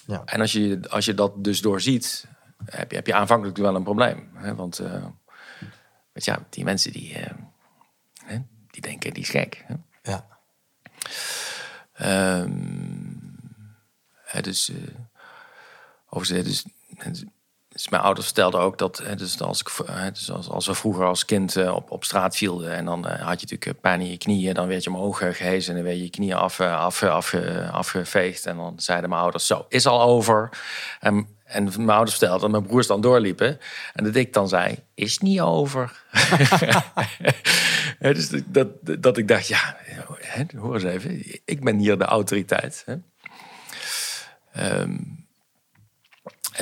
[0.05, 0.21] Ja.
[0.25, 2.27] En als je, als je dat dus doorziet,
[2.65, 4.29] heb je, heb je aanvankelijk wel een probleem.
[4.33, 4.55] Hè?
[4.55, 5.05] Want eh,
[6.11, 7.33] weet je, ja, die mensen die, eh,
[8.23, 8.37] hè,
[8.67, 9.65] die denken, die is gek.
[9.65, 9.75] Hè?
[10.01, 10.27] Ja.
[14.23, 14.75] Hè, dus, eh
[16.13, 16.63] overigens,
[17.03, 17.23] dus,
[17.69, 19.71] dus, mijn ouders vertelden ook dat, dus als, ik,
[20.13, 23.11] dus als, als we vroeger als kind eh, op, op straat vielden en dan eh,
[23.11, 25.75] had je natuurlijk eh, pijn in je knieën, dan werd je omhoog eh, gehezen en
[25.75, 27.33] dan werd je knieën af, af, af,
[27.71, 28.45] afgeveegd.
[28.45, 30.49] En dan zeiden mijn ouders, zo, is al over.
[30.99, 33.59] En, en mijn ouders vertelden dat mijn broers dan doorliepen.
[33.93, 35.91] En dat ik dan zei, is niet over.
[37.99, 38.67] Dus dat,
[38.99, 39.77] dat ik dacht, ja,
[40.57, 41.39] hoor eens even.
[41.45, 42.85] Ik ben hier de autoriteit.
[42.85, 42.95] Hè.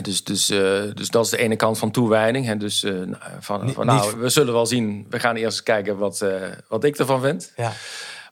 [0.01, 2.47] Dus, dus, eh, dus dat is de ene kant van toewijding.
[2.47, 2.93] En dus eh,
[3.39, 5.05] van, Niet- van nou, niet- we zullen wel zien.
[5.09, 7.53] We gaan eerst kijken wat, eh, wat ik ervan vind.
[7.55, 7.71] Ja.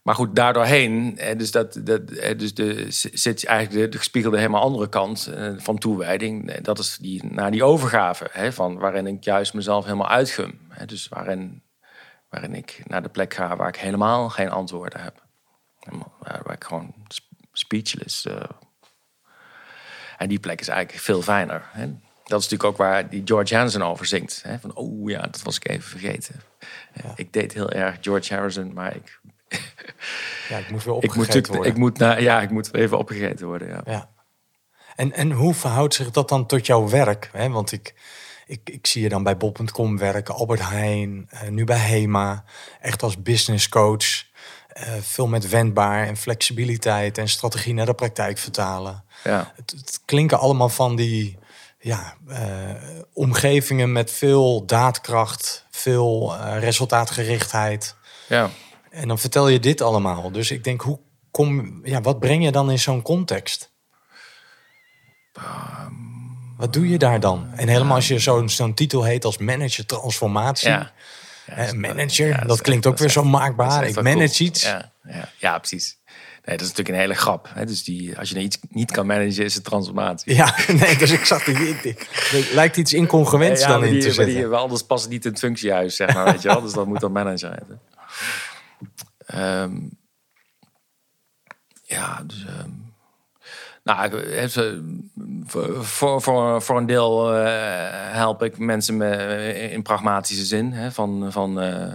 [0.03, 2.07] Maar goed, daardoorheen, dus, dat, dat,
[2.37, 6.53] dus de, zit eigenlijk de, de gespiegelde helemaal andere kant van toewijding.
[6.61, 10.59] Dat is die, naar die overgave, hè, van waarin ik juist mezelf helemaal uitgum.
[10.69, 11.63] Hè, dus waarin,
[12.29, 15.23] waarin ik naar de plek ga waar ik helemaal geen antwoorden heb.
[16.19, 18.25] Waar, waar ik gewoon sp- speechless.
[20.17, 21.63] En die plek is eigenlijk veel fijner.
[21.71, 21.87] Hè.
[22.23, 24.41] Dat is natuurlijk ook waar die George Harrison over zingt.
[24.43, 26.41] Hè, van, oh ja, dat was ik even vergeten.
[27.15, 29.19] Ik deed heel erg George Harrison, maar ik
[30.49, 31.71] ja, ik moet weer ik moet, opgegeten worden.
[31.71, 33.67] ik moet, ja, ik moet even opgegeten worden.
[33.67, 33.81] Ja.
[33.85, 34.09] Ja.
[34.95, 37.29] En, en hoe verhoudt zich dat dan tot jouw werk?
[37.31, 37.49] Hè?
[37.49, 37.93] Want ik,
[38.45, 42.43] ik, ik zie je dan bij Bob.com werken, Albert Heijn, eh, nu bij HEMA.
[42.81, 44.25] Echt als business coach.
[44.67, 49.03] eh, veel met wendbaar en flexibiliteit en strategie naar de praktijk vertalen.
[49.27, 49.53] Ja.
[49.55, 51.37] Het, het klinken allemaal van die
[51.79, 52.39] ja, eh,
[53.13, 57.95] omgevingen met veel daadkracht, veel eh, resultaatgerichtheid.
[58.27, 58.49] Ja.
[58.89, 60.31] En dan vertel je dit allemaal.
[60.31, 60.99] Dus ik denk, hoe
[61.31, 63.71] kom, ja, wat breng je dan in zo'n context?
[66.57, 67.47] Wat doe je daar dan?
[67.55, 70.69] En helemaal als je zo'n zo'n titel heet als manager transformatie.
[70.69, 70.91] Ja.
[71.45, 73.87] Eh, manager, dat, klinkt ook weer zo maakbaar.
[73.87, 74.49] Ik manage cool.
[74.49, 74.63] iets.
[74.63, 75.97] Ja, ja, ja, precies.
[76.47, 77.49] Nee, dat is natuurlijk een hele grap.
[77.53, 77.65] Hè?
[77.65, 80.35] Dus die, als je iets niet kan managen, is het transformatie.
[80.35, 81.55] Ja, nee, dus ik zag die.
[81.69, 84.35] ik- ik- lijkt iets incongruents Ja, dan maar in die, te maar zetten.
[84.35, 86.25] die, wel, anders past niet in het functiehuis, zeg maar.
[86.25, 86.61] Weet je wel?
[86.61, 87.81] Dus dat moet dan manager heten.
[89.25, 89.75] Ehm,
[91.83, 92.45] ja, dus...
[92.45, 92.69] ehm,
[93.83, 94.11] nou,
[95.81, 100.71] voor, voor, voor een deel eh, help ik mensen me, in pragmatische zin.
[100.73, 101.93] Hè, van, van, eh,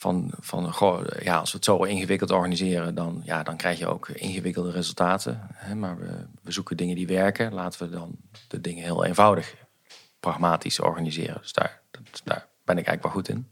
[0.00, 3.86] van, van goh, ja, als we het zo ingewikkeld organiseren, dan, ja, dan krijg je
[3.86, 5.40] ook ingewikkelde resultaten.
[5.54, 7.52] Hè, maar we, we zoeken dingen die werken.
[7.52, 8.16] Laten we dan
[8.48, 9.54] de dingen heel eenvoudig,
[10.20, 11.38] pragmatisch organiseren.
[11.40, 13.48] Dus daar, dat, daar ben ik eigenlijk wel goed in.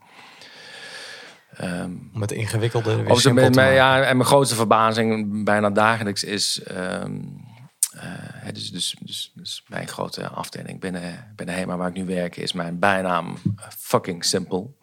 [1.55, 3.73] Ehm, Om het ingewikkelde weer simpel mijn, maken.
[3.73, 6.63] ja, en mijn grootste verbazing bijna dagelijks is...
[6.63, 7.21] ehm,
[7.93, 12.05] eh, hè, dus, dus, dus, dus mijn grote afdeling binnen, binnen HEMA waar ik nu
[12.05, 12.37] werk...
[12.37, 13.37] is mijn bijnaam
[13.79, 14.77] fucking simpel.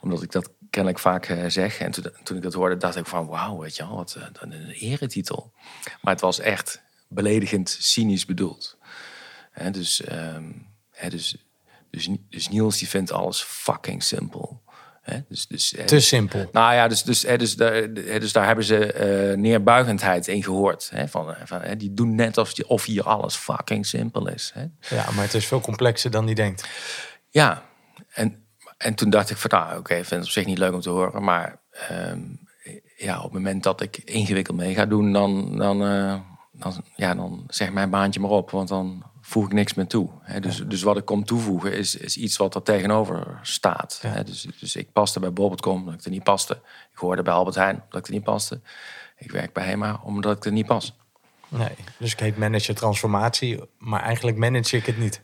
[0.00, 1.78] Omdat ik dat kennelijk vaak eh, zeg.
[1.78, 3.26] En toen, toen ik dat hoorde, dacht ik van...
[3.26, 5.52] Wauw, weet je wel, wat eh, dan een eretitel.
[6.00, 8.78] Maar het was echt beledigend cynisch bedoeld.
[9.50, 10.44] Hè, dus, ehm,
[10.90, 11.36] hè, dus,
[11.90, 14.62] dus, dus Niels die vindt alles fucking simpel.
[15.02, 16.48] Hè, dus, dus, Te simpel.
[16.52, 20.90] nou ja, dus, dus, dus, daar, dus daar hebben ze eh, neerbuigendheid in gehoord.
[20.90, 24.50] Hè, van, van, die doen net of, die, of hier alles fucking simpel is.
[24.54, 24.64] Hè.
[24.96, 26.68] Ja, maar het is veel complexer dan die denkt.
[27.30, 27.62] Ja,
[28.08, 28.43] en,
[28.76, 30.80] en toen dacht ik van, nou oké, ik vind het op zich niet leuk om
[30.80, 31.22] te horen.
[31.24, 32.20] Maar ehm,
[32.96, 36.20] ja, op het moment dat ik ingewikkeld mee ga doen, dan, dan, eh,
[36.52, 38.50] dan, ja, dan zeg mijn baantje maar op.
[38.50, 40.08] Want dan voeg ik niks meer toe.
[40.20, 40.40] Hè.
[40.40, 43.98] Dus, dus wat ik kom toevoegen is, is iets wat er tegenover staat.
[44.02, 44.08] Ja.
[44.08, 44.24] Hè.
[44.24, 46.54] Dus, dus ik paste bij Bol.com omdat ik er niet paste.
[46.92, 48.60] Ik hoorde bij Albert Heijn omdat ik er niet paste.
[49.16, 50.96] Ik werk bij HEMA omdat ik er niet pas.
[51.48, 55.22] Nee, dus ik heet manager transformatie, maar eigenlijk manage ik het niet.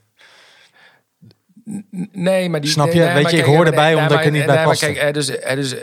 [2.13, 2.71] Nee, maar die.
[2.71, 3.01] Snap je?
[3.01, 4.93] nee, Weet je, ik hoor erbij nee, omdat ik er niet bij paste.
[4.93, 5.75] Kijk, dus, dus,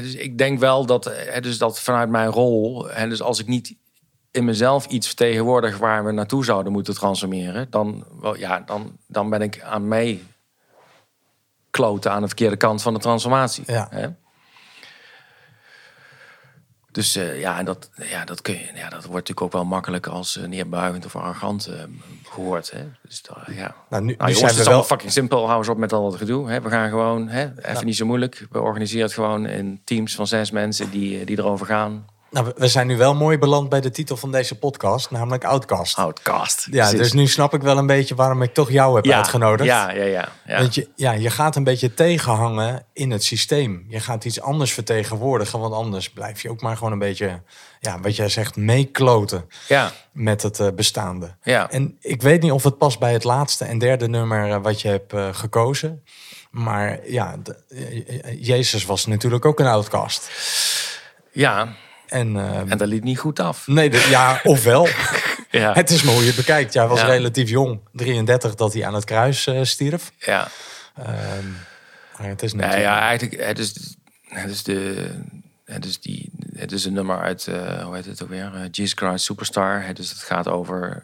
[0.00, 3.74] dus ik denk wel dat, dus dat vanuit mijn rol, dus als ik niet
[4.30, 9.30] in mezelf iets vertegenwoordig waar we naartoe zouden moeten transformeren, dan, wel, ja, dan, dan
[9.30, 10.20] ben ik aan mij
[11.70, 13.64] kloten aan de verkeerde kant van de transformatie.
[13.66, 13.86] Ja.
[13.90, 14.08] Hè?
[16.96, 19.64] Dus eh, ja, en dat, ja, dat, kun je, ja, dat wordt natuurlijk ook wel
[19.64, 21.82] makkelijk als uh, neerbuigend of arrogant eh,
[22.36, 22.70] gehoord.
[22.70, 22.78] Hè?
[23.02, 23.74] Dus dat, ja.
[23.88, 24.82] Nou, nu, Nou, nu jongens, zijn het we is wel...
[24.82, 25.46] fucking simpel.
[25.46, 26.50] Hou eens op met al dat gedoe.
[26.50, 26.60] Hè?
[26.60, 27.48] We gaan gewoon, hè?
[27.62, 28.46] even niet zo moeilijk.
[28.50, 32.06] We organiseren het gewoon in teams van zes mensen die, die erover gaan.
[32.30, 35.98] Nou, we- zijn nu wel mooi beland bij de titel van deze podcast, namelijk Outcast.
[35.98, 36.66] Outcast.
[36.70, 36.98] ja, Precies.
[36.98, 39.68] dus nu snap ik wel een beetje waarom ik toch jou heb ja, uitgenodigd.
[39.68, 40.28] Ja, ja, ja.
[40.46, 40.58] ja.
[40.58, 43.84] Want je, ja, je gaat een beetje tegenhangen in het systeem.
[43.88, 47.42] Je gaat iets anders vertegenwoordigen, want anders blijf je ook maar gewoon een beetje,
[47.80, 51.34] ja, wat jij zegt, meekloten ja, met het eh, bestaande.
[51.42, 51.70] ja.
[51.70, 54.80] En ik weet niet of het past bij het laatste en derde nummer eh, wat
[54.80, 56.04] je hebt eh, gekozen.
[56.50, 60.30] Maar ja, de- Jezus was natuurlijk ook een outcast.
[61.32, 61.68] ja.
[62.08, 63.66] En, eh, En dat liep niet goed af.
[63.66, 64.88] nee, de, ja, ofwel.
[65.50, 66.72] Ja, het is maar hoe je het bekijkt.
[66.72, 67.06] Jij was Ja.
[67.06, 70.12] relatief jong, 33, dat hij aan het kruis eh, stierf.
[70.18, 70.48] ja.
[70.96, 71.46] Ehm,
[72.18, 72.90] maar het is Nee, natuurlijk...
[72.92, 73.96] ja, eigenlijk, het is,
[74.28, 75.08] het is de...
[75.64, 78.50] Het is, die, het is een nummer uit, eh, hoe heet het ook weer?
[78.54, 79.82] Eh, Jesus Christ Superstar.
[79.82, 81.02] Het, dus het gaat over,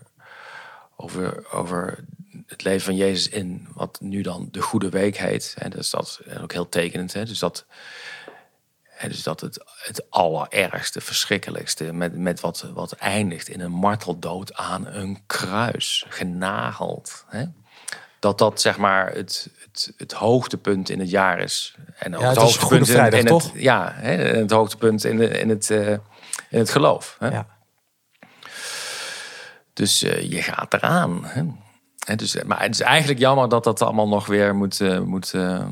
[0.97, 1.99] over, over
[2.47, 5.55] het leven van Jezus in wat nu dan de Goede Week heet.
[5.59, 7.13] En dus dat is ook heel tekenend.
[7.13, 7.25] Hè?
[7.25, 7.65] Dus dat,
[9.09, 11.93] dus dat het, het allerergste, verschrikkelijkste...
[11.93, 16.07] met, met wat, wat eindigt in een marteldood aan een kruis.
[16.09, 17.25] Genageld.
[17.29, 17.45] Hè?
[18.19, 21.75] Dat dat zeg maar het, het, het hoogtepunt in het jaar is.
[21.99, 23.53] En ook Ja, het, hoogtepunt Vrijdag, in, toch?
[23.53, 25.91] het, ja, hè, het hoogtepunt in, de, in, het, eh,
[26.49, 27.17] in het geloof.
[27.19, 27.29] Hè?
[27.29, 27.47] ja.
[29.73, 31.25] Dus eh, je gaat eraan.
[31.25, 31.43] Hè?
[32.07, 35.35] Hè, dus, maar het is eigenlijk jammer dat dat allemaal nog weer moet, eh, moet,
[35.35, 35.67] eh,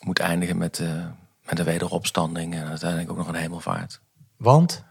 [0.00, 1.06] moet eindigen met, eh,
[1.48, 2.54] met een wederopstanding.
[2.54, 4.00] En uiteindelijk ook nog een hemelvaart.
[4.36, 4.84] Want?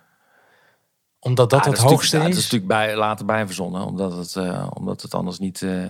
[1.19, 2.11] Omdat dat Ja, het hoogste natuurlijk- is?
[2.11, 3.85] ja, Dat is natuurlijk bij, later bij verzonnen.
[3.85, 5.85] Omdat het, eh, omdat het anders niet, eh,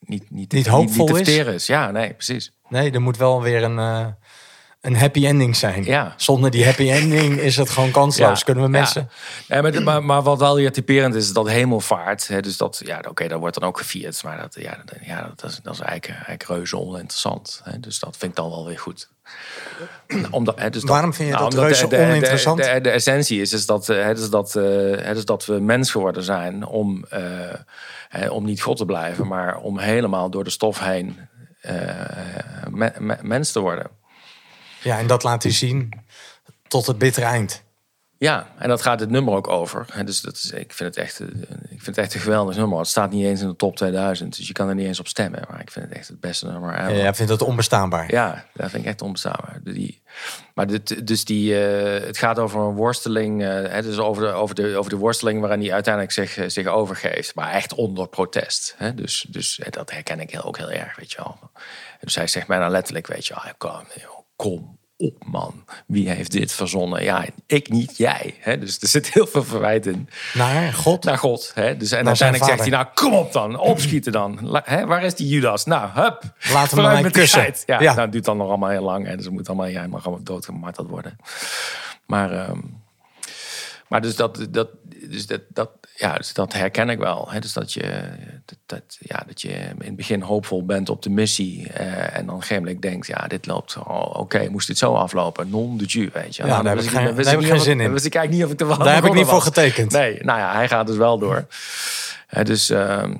[0.00, 1.38] niet, niet, Niet hoopvol niet, is?
[1.46, 1.66] is.
[1.66, 2.52] Ja, nee, precies.
[2.68, 4.06] Nee, er moet wel weer een, eh,
[4.84, 5.84] een happy ending zijn.
[5.84, 6.14] Ja.
[6.16, 8.44] Zonder die happy ending is het gewoon kansloos.
[8.44, 9.10] Kunnen we mensen...
[9.46, 9.62] Ja.
[9.62, 12.28] Maar, maar, maar wat wel weer typerend is, dat hemelvaart.
[12.28, 14.22] Hè, dus dat, ja, oké, dat wordt dan ook gevierd.
[14.22, 17.60] Maar dat, ja, dat, ja, dat, is, dat is eigenlijk, eigenlijk reuze oninteressant.
[17.64, 19.08] Hè, dus dat vind ik dan wel weer goed.
[20.30, 22.58] Omdat, hè, dus dat- Waarom vind je dat omdat reuze de, oninteressant?
[22.64, 24.62] De, de, de essentie is, is, dat, eh, hè, dus dat, eh,
[25.04, 27.20] hè, dus dat we mens geworden zijn om, eh,
[28.08, 31.18] hè, om niet God te blijven, maar om helemaal door de stof heen
[32.70, 33.86] me- me- mens te worden.
[34.84, 35.92] Ja, en dat laat hij zien
[36.68, 37.62] tot het bittere eind.
[38.18, 39.86] Ja, en dat gaat het nummer ook over.
[40.04, 42.78] Dus dat is, ik, vind het echt, ik vind het echt een geweldig nummer.
[42.78, 45.08] Het staat niet eens in de top 2000, dus je kan er niet eens op
[45.08, 45.44] stemmen.
[45.50, 46.74] Maar ik vind het echt het beste nummer.
[46.78, 46.90] ever.
[46.90, 48.10] Ja, jij vindt het onbestaanbaar.
[48.10, 49.60] Ja, dat vind ik echt onbestaanbaar.
[49.62, 50.02] Die,
[50.54, 53.42] maar dit, dus die, eh, het gaat over een worsteling.
[53.42, 56.48] eh, hè, dus over de, over, de, over de worsteling waarin hij uiteindelijk zich, eh,
[56.48, 57.34] zich overgeeft.
[57.34, 58.74] Maar echt onder protest.
[58.78, 58.94] Hè?
[58.94, 61.38] Dus, dus dat herken ik heel, ook heel erg, weet je wel.
[62.00, 65.64] Dus hij zegt bijna letterlijk, weet je wel, kom, joh, kom op man.
[65.86, 67.02] Wie heeft dit verzonnen?
[67.02, 68.34] Ja, ik niet, jij.
[68.40, 68.58] Hè?
[68.58, 71.04] Dus er zit heel veel verwijt in Naar God.
[71.04, 71.52] naar God.
[71.54, 71.76] Hè?
[71.76, 74.60] Dus, en Naar uiteindelijk zegt hij, nou kom op dan, opschieten dan.
[74.64, 74.86] Hè?
[74.86, 75.64] Waar is die Judas?
[75.64, 76.22] Nou, hup.
[76.22, 77.54] hem Vooruit mij met kussen.
[77.66, 77.90] Ja, Ja.
[77.90, 79.06] Nou, het duurt dan nog allemaal heel lang.
[79.06, 79.16] Hè?
[79.16, 81.16] Dus moet allemaal, jij mag allemaal doodgemarteld worden.
[82.06, 82.58] Maar, ehm,
[83.88, 84.68] maar dus dat, dat,
[85.10, 87.30] dus dat, dat, ja, dus dat herken ik wel.
[87.30, 87.38] Hè?
[87.40, 88.02] Dus dat je,
[88.44, 91.68] dat, dat- ja, dat je in het begin hoopvol bent op de missie.
[91.72, 95.50] eh, en dan gegeven denkt, ja, dit loopt, oh, oké, moest dit zo aflopen?
[95.50, 96.42] Non de jus, weet je.
[96.42, 97.92] Ja, Nou, daar heb ik geen- daar heb ik geen zin in.
[97.92, 99.92] wist ik eigenlijk niet of ik er wel Daar heb ik niet voor getekend.
[99.92, 101.46] Nee, nou ja, hij gaat dus wel door.
[102.42, 103.14] Dus, ehm,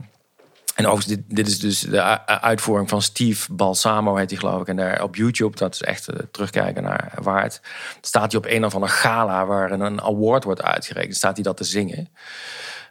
[0.75, 4.69] en overigens, dit, is dus de uitvoering van Steve Balsamo, heet hij geloof ik.
[4.69, 7.61] En daar op YouTube, dat is echt eh, terugkijken naar waard.
[8.01, 11.17] Staat hij op een of andere gala waar een, award wordt uitgereikt.
[11.17, 12.09] Staat hij dat te zingen.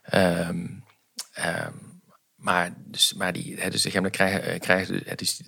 [0.04, 0.66] Ehm,
[1.34, 1.72] ehm,
[2.36, 5.42] maar, dus, maar die, dus ik heb dan krijg, krijg het is,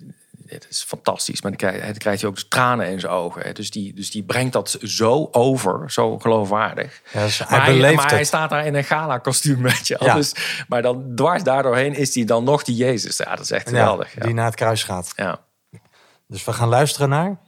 [0.48, 3.42] het is fantastisch, maar dan krijg, dan krijgt hij ook dus tranen in zijn ogen.
[3.42, 3.52] hè.
[3.52, 7.02] Dus die, dus die brengt dat zo over, zo geloofwaardig.
[7.12, 9.96] Ja, dus hij maar, hij, maar hij staat daar in een gala kostuum, weet je.
[10.00, 10.14] Ja.
[10.14, 10.34] Dus,
[10.68, 13.16] maar dan dwars daardoorheen is hij dan nog die Jezus.
[13.16, 14.14] Ja, dat is echt geweldig.
[14.14, 14.20] Ja.
[14.22, 15.12] die naar het kruis gaat.
[15.16, 15.40] Ja.
[16.26, 17.38] Dus we gaan luisteren naar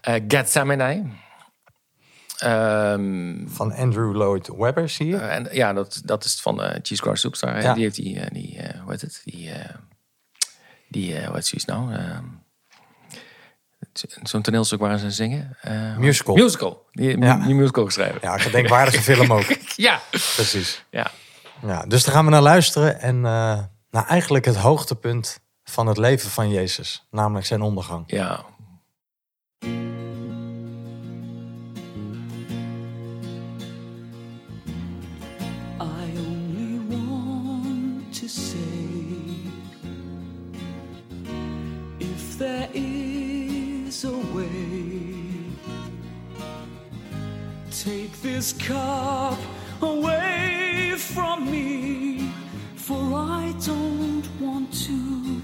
[0.00, 1.02] Eh, Gethsemane.
[2.38, 5.16] Ehm, van Andrew Lloyd Webber, zie je?
[5.16, 7.62] en ja, dat, dat is van eh Cheese Cross Superstar.
[7.62, 7.74] Ja.
[7.74, 9.20] Die heeft die, eh, die eh, hoe heet het?
[9.24, 9.74] Die, eh
[10.94, 11.94] die eh, wat is nou?
[11.94, 12.24] Ehm,
[14.22, 15.56] Zo'n toneelstuk waar ze zingen.
[15.60, 16.34] Eh, Musical.
[16.34, 16.86] Musical.
[16.92, 17.36] Die, Ja.
[17.36, 18.18] die musical geschreven.
[18.22, 19.44] Ja, gedenkwaardige film ook.
[19.76, 20.00] Ja.
[20.10, 20.84] Precies.
[20.90, 21.10] ja.
[21.62, 23.00] Ja, dus daar gaan we naar luisteren.
[23.00, 23.58] En eh
[23.90, 27.06] nou, eigenlijk het hoogtepunt van het leven van Jezus.
[27.10, 28.04] Namelijk zijn ondergang.
[28.06, 28.44] Ja.
[48.24, 49.38] This cup
[49.82, 52.32] away from me,
[52.74, 55.42] for I don't want to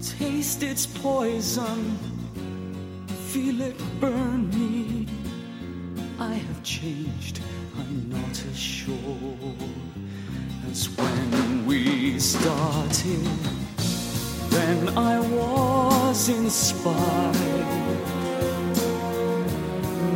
[0.00, 1.98] taste its poison,
[3.28, 5.06] feel it burn me.
[6.18, 7.40] I have changed,
[7.78, 8.96] I'm not as sure
[10.70, 13.28] as when we started.
[14.48, 17.91] Then I was inspired.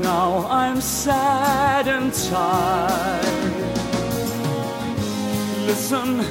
[0.07, 3.53] Now I'm sad and tired.
[5.67, 6.25] Listen,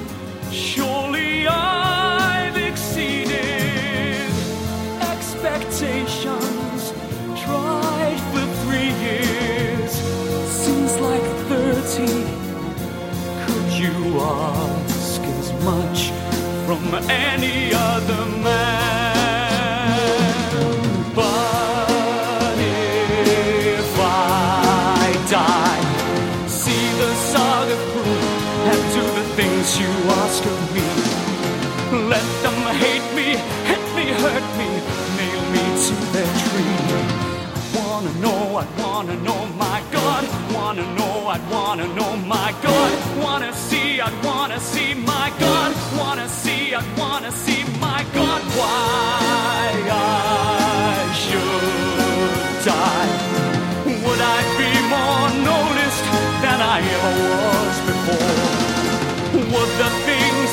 [0.49, 4.31] surely I've exceeded
[5.11, 6.93] expectations.
[7.43, 9.91] Tried for three years,
[10.63, 12.15] seems like thirty.
[13.43, 15.99] Could you ask as much
[16.65, 18.84] from any other man?
[29.65, 30.85] Things you ask of me.
[32.09, 33.37] Let them hate me,
[33.69, 34.69] hit me, hurt me,
[35.17, 36.75] nail me to their tree.
[37.75, 40.23] Wanna know, I wanna know, my God.
[40.53, 42.91] Wanna know, I wanna know, my God.
[43.23, 45.75] Wanna see, I wanna see, my God.
[45.97, 48.41] Wanna see, I wanna see, my God.
[48.59, 53.11] Why I should die.
[54.03, 56.05] Would I be more noticed
[56.43, 57.54] than I ever was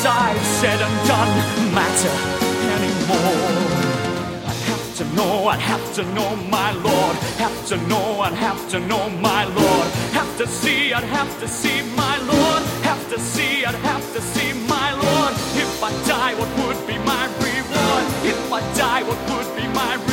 [0.05, 1.33] I've said and done
[1.73, 2.15] matter
[2.75, 3.63] anymore?
[4.49, 7.15] I'd have to know, I'd have to know my Lord.
[7.37, 9.87] Have to know, I'd have to know my Lord.
[10.11, 12.63] Have to see, I'd have to see my Lord.
[12.83, 15.33] Have to see, I'd have to see my Lord.
[15.55, 18.05] If I die, what would be my reward?
[18.25, 20.12] If I die, what would be my reward?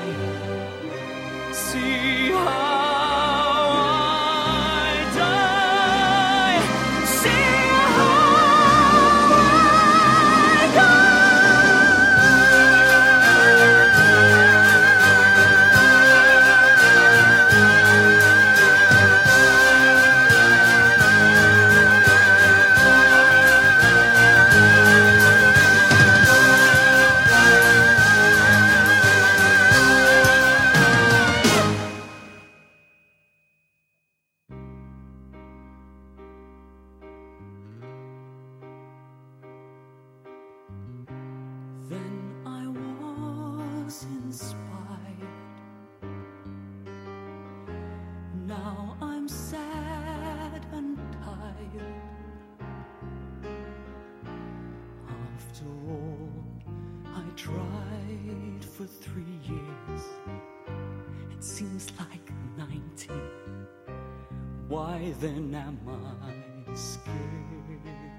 [65.19, 67.11] Then am I scared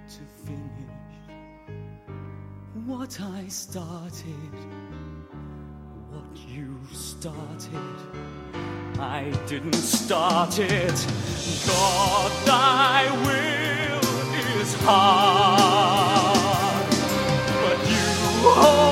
[0.08, 0.92] to finish?
[2.86, 4.52] what I started,
[6.10, 7.96] what you started.
[8.98, 11.06] I didn't start it.
[11.66, 14.02] God, thy will
[14.60, 15.70] is hard,
[17.62, 18.91] but you hold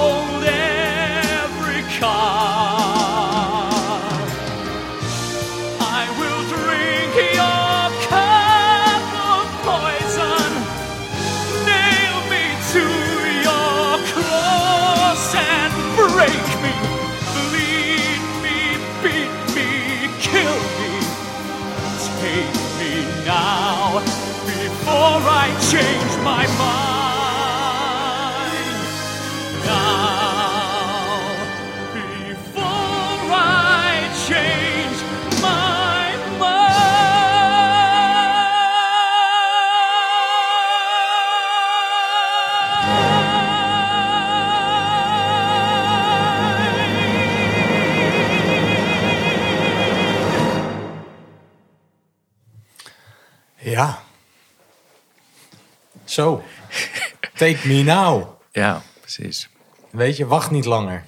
[57.68, 58.28] me now.
[58.52, 59.48] Ja, precies.
[59.90, 61.04] Weet je, wacht niet langer.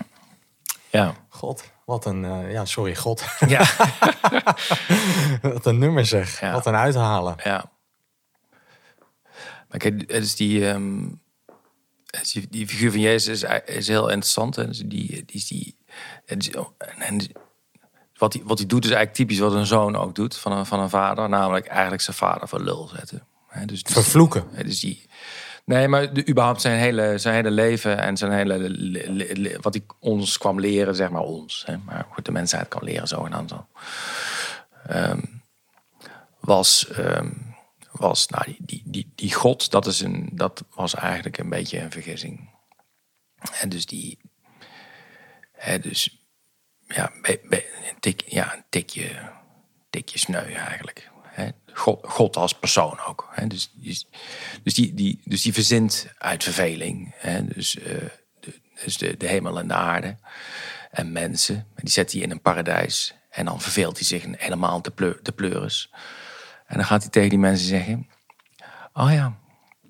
[0.91, 1.15] Ja.
[1.29, 3.25] God, wat een, eh, ja, sorry, God.
[3.49, 3.67] Ja,
[5.43, 6.41] wat een nummer zeg.
[6.41, 6.53] Ja.
[6.53, 7.35] Wat een uithalen.
[7.45, 7.71] ja.
[9.69, 11.09] Maar kijk, het is die, ehm,
[12.33, 14.57] die, die figuur van Jezus is, is heel interessant.
[14.57, 14.67] Hè?
[14.67, 15.77] Dus die, die is die,
[16.27, 17.33] is- en, en
[18.15, 20.67] wat hij, wat hij doet is eigenlijk typisch wat een zoon ook doet van een,
[20.67, 21.29] van een vader.
[21.29, 23.27] Namelijk eigenlijk zijn vader voor lul zetten.
[23.49, 23.65] Hè?
[23.65, 24.49] Dus, dus- Vervloeken.
[24.65, 25.07] Dus die,
[25.65, 29.59] nee, maar de, überhaupt zijn hele, zijn hele leven en zijn hele, le- le- le-
[29.61, 31.63] wat hij ons kwam leren, zeg maar ons.
[31.67, 33.67] Hè, maar goed, de mensheid kan leren zogenaamd dan.
[34.87, 35.21] Ehm,
[36.41, 37.31] was, ehm,
[37.91, 41.91] was nou, die, die, die, God, dat, is een, dat was eigenlijk een beetje een
[41.91, 42.51] vergissing.
[43.61, 44.19] En dus die,
[45.53, 46.23] hè, dus
[46.87, 47.65] ja, be-
[48.01, 49.31] tik, ja, een tikje,
[49.91, 51.11] tikje sneu eigenlijk.
[52.03, 53.29] God, als persoon ook.
[53.31, 53.47] Hè?
[53.47, 54.07] Dus, dus,
[54.63, 57.15] dus, die, die, dus die verzint uit verveling.
[57.17, 57.45] Hè?
[57.45, 58.09] Dus, eh,
[58.41, 60.17] de, dus de, de hemel en de aarde
[60.91, 61.67] en mensen.
[61.75, 63.15] Die zet hij in een paradijs.
[63.31, 65.89] En dan verveelt hij zich helemaal te, pleur, te.
[66.67, 68.09] En dan gaat hij tegen die mensen zeggen...
[68.93, 69.39] Oh ja,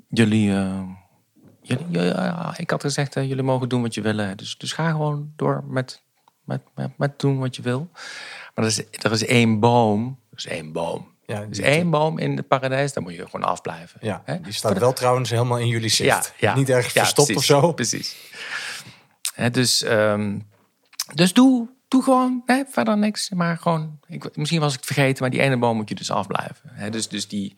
[0.08, 0.52] jullie...
[0.54, 0.82] eh,
[1.62, 2.14] jullie
[2.56, 4.36] ik had gezegd, jullie mogen doen wat je willen.
[4.36, 6.02] Dus, dus ga gewoon door met,
[6.44, 7.90] met, met, met doen wat je wil.
[8.54, 10.18] Maar er is, er is één boom.
[10.30, 11.11] Er is één boom.
[11.32, 12.92] Ja, die- één boom in het paradijs.
[12.92, 13.98] Daar moet je gewoon afblijven.
[14.02, 16.32] Ja, die staat wel trouwens helemaal in jullie zicht.
[16.54, 17.72] Niet ergens verstopt precies, of zo.
[17.72, 18.16] Precies.
[19.34, 20.38] Hè, dus, ehm,
[21.14, 23.30] dus doe, doe gewoon hè, verder niks.
[23.30, 26.10] Maar gewoon, ik, misschien was ik het vergeten, maar die ene boom moet je dus
[26.10, 26.70] afblijven.
[26.72, 27.56] Hè, dus, dus die,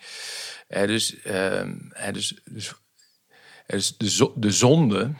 [0.68, 2.74] hè, dus, ehm, hè, dus, dus,
[3.66, 5.12] dus de, de zonde,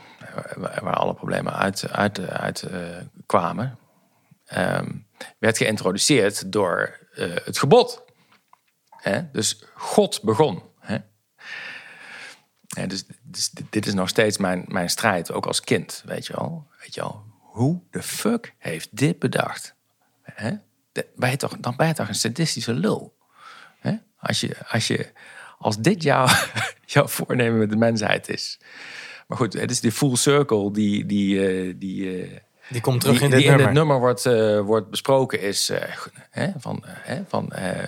[0.56, 2.80] waar, waar alle problemen uit, uit, uit eh,
[3.26, 3.78] kwamen,
[4.44, 4.90] ehm,
[5.38, 8.03] werd geïntroduceerd door eh, het gebod.
[9.04, 9.30] Hè?
[9.32, 10.62] Dus God begon.
[10.80, 10.96] Hè?
[12.66, 16.32] Ja, dus, dus dit- is nog steeds mijn, mijn strijd, ook als kind, weet je
[16.36, 16.66] wel.
[16.80, 19.74] Weet je wel, hoe de fuck heeft dit bedacht?
[20.22, 20.50] Hè?
[20.92, 23.16] De- ben je toch, dan ben je toch een sadistische lul?
[23.78, 23.94] Hè?
[24.18, 25.12] Als, je, als, je,
[25.58, 26.26] als dit jouw,
[26.86, 28.60] jouw voornemen met de mensheid is.
[29.26, 31.06] Maar goed, het is die full circle die...
[31.06, 32.38] die, eh, die eh,
[32.68, 33.66] Die komt terug die, in dit die nummer.
[33.68, 35.70] in dit nummer wordt, eh, wordt besproken is
[36.30, 37.82] hè, van, hè, van hè,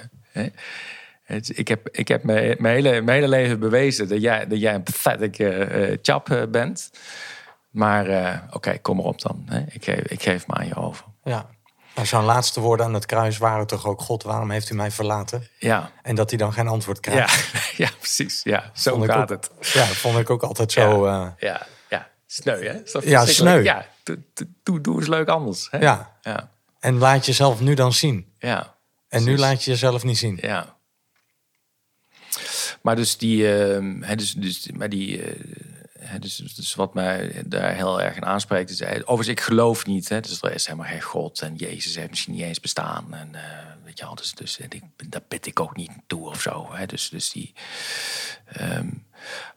[1.27, 4.61] het, ik heb, ik heb mijn, mijn, hele, mijn hele leven bewezen dat jij, dat
[4.61, 6.91] jij een pathetic eh, chap eh, bent.
[7.71, 9.43] Maar oké, kom erop dan.
[9.47, 9.59] Hè.
[9.71, 11.05] Ik, geef, ik geef me aan je over.
[11.25, 11.47] Ja.
[11.95, 14.01] Nou, Zo'n laatste woorden aan het kruis waren toch ook...
[14.01, 15.49] God, waarom heeft u mij verlaten?
[15.59, 17.53] Ja, En dat hij dan geen antwoord ja, krijgt.
[17.77, 18.41] ja precies.
[18.43, 19.73] Ja, zo Vond gaat ook- het.
[19.73, 21.07] Ja, dat vond ik ook altijd zo...
[21.07, 22.83] ja, ja, ja, sneu hè?
[22.93, 23.63] Dat Ja, sneu.
[23.63, 23.87] Ja,
[24.63, 25.69] doe, doe- eens leuk anders.
[25.71, 25.79] Hè?
[25.79, 26.13] ja.
[26.21, 26.49] ja,
[26.81, 28.33] En laat jezelf nu dan zien.
[28.39, 28.75] ja.
[29.09, 30.39] En nu laat je jezelf niet zien.
[30.41, 30.76] Ja.
[32.87, 37.75] Maar dus die, ehm, hè, dus, dus, maar die, eh, dus, dus wat mij daar
[37.75, 40.89] heel erg in aanspreekt is, eh, overigens ik geloof niet, hè, dus er is helemaal
[40.89, 43.43] geen God en Jezus heeft misschien niet eens bestaan en eh,
[43.85, 44.83] weet je wel, dus, dus en ik,
[45.13, 47.53] daar bid ik ook niet toe of zo, hè, dus, dus die,
[48.47, 48.89] ehm,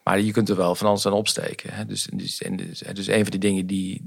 [0.03, 3.07] maar je kunt er wel van alles aan opsteken, hè, dus, dus, en dus, dus
[3.07, 4.01] een van die dingen die,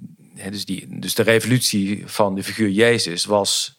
[0.51, 3.77] dus die, dus de revolutie van de figuur Jezus was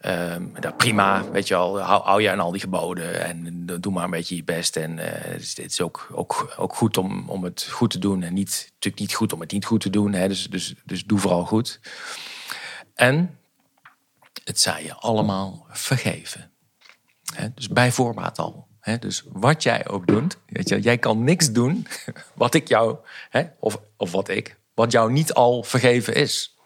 [0.00, 3.92] Ehm, dat prima, weet je wel, hou, hou je aan al die geboden en doe
[3.92, 4.76] maar een beetje je best.
[4.76, 8.34] En eh, het is, ook, ook, ook goed om, om het goed te doen en
[8.34, 10.12] niet, natuurlijk niet goed om het niet goed te doen.
[10.12, 11.80] Dus, dus, dus doe vooral goed.
[12.94, 13.38] En
[14.44, 16.50] het zou je allemaal vergeven.
[17.54, 18.68] Dus bij voorbaat al.
[18.98, 21.86] Dus wat jij ook doet, weet je, jij kan niks doen
[22.34, 22.96] wat ik jou,
[23.58, 26.58] of, of wat ik, wat jou niet al vergeven is.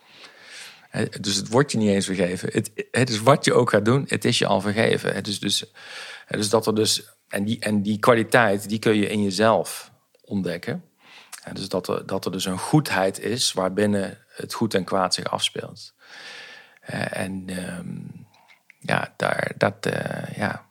[1.20, 2.50] Dus het wordt je niet eens vergeven.
[2.90, 5.14] Het, is wat je ook gaat doen, het is je al vergeven.
[5.14, 5.72] Het is dus,
[6.28, 9.92] is dat er dus en, die, en die kwaliteit, die kun je in jezelf
[10.24, 10.84] ontdekken.
[11.42, 15.14] En dus dat er, dat er dus een goedheid is waarbinnen het goed en kwaad
[15.14, 15.94] zich afspeelt.
[17.10, 17.98] En ehm,
[18.78, 20.66] ja, daar, dat, eh, ja,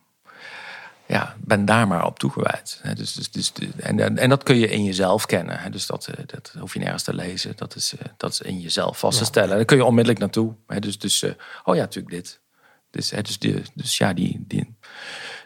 [1.13, 2.81] ja, ben daar maar op toegewijd.
[2.95, 5.71] Dus, dus, dus, en, en dat kun je in jezelf kennen.
[5.71, 7.53] Dus dat, eh, dat hoef je nergens te lezen.
[7.55, 9.49] Dat is, eh, dat is in jezelf vast te stellen.
[9.49, 10.55] En daar kun je onmiddellijk naartoe.
[10.79, 11.31] Dus, dus eh,
[11.63, 12.41] oh ja, natuurlijk dit.
[12.89, 13.37] Dus, dus,
[13.73, 14.75] dus ja, die, die,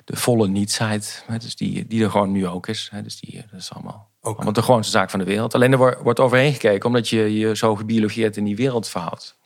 [0.06, 1.26] de volle nietsheid.
[1.40, 2.92] Dus die, die er gewoon nu ook is.
[3.04, 4.36] Dus die, dat is allemaal, Ook.
[4.36, 5.56] allemaal de gewoonste zaak van de wereld.
[5.56, 9.38] Alleen er wordt, wordt overheen gekeken omdat je je zo gebiologeerd in die wereld verhoudt.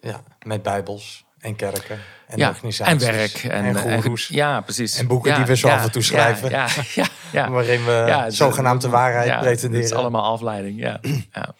[0.00, 3.02] Ja, met bijbels en kerken en Ja, organisaties.
[3.02, 3.34] en werk.
[3.34, 4.28] En, en en- goeroes.
[4.28, 4.98] ja, precies.
[4.98, 6.50] En boeken Ja, die we zo ja, af en toe schrijven.
[6.50, 7.50] Ja, ja, ja.
[7.50, 9.84] Waarin we zogenaamd de waarheid pretenderen.
[9.84, 10.98] Het is allemaal afleiding, ja.
[11.32, 11.54] ja.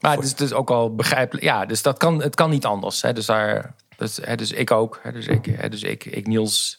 [0.00, 1.44] Maar het is dus ook al begrijpelijk.
[1.44, 3.02] Ja, dus dat kan, het kan niet anders.
[3.02, 3.12] Hè.
[3.12, 5.00] Dus, daar, dus, hè, dus ik ook.
[5.02, 5.12] Hè.
[5.12, 6.78] Dus, ik, hè, dus ik, ik, Niels,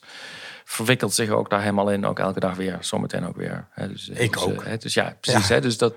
[0.66, 2.06] verwikkelt zich ook daar helemaal in.
[2.06, 3.68] Ook elke dag weer, zometeen ook weer.
[3.72, 3.88] Hè.
[3.88, 4.64] Dus, Ik dus, ook.
[4.66, 4.78] Hè.
[4.78, 5.50] Dus ja, precies.
[5.50, 5.62] Hè.
[5.62, 5.94] Dus dat...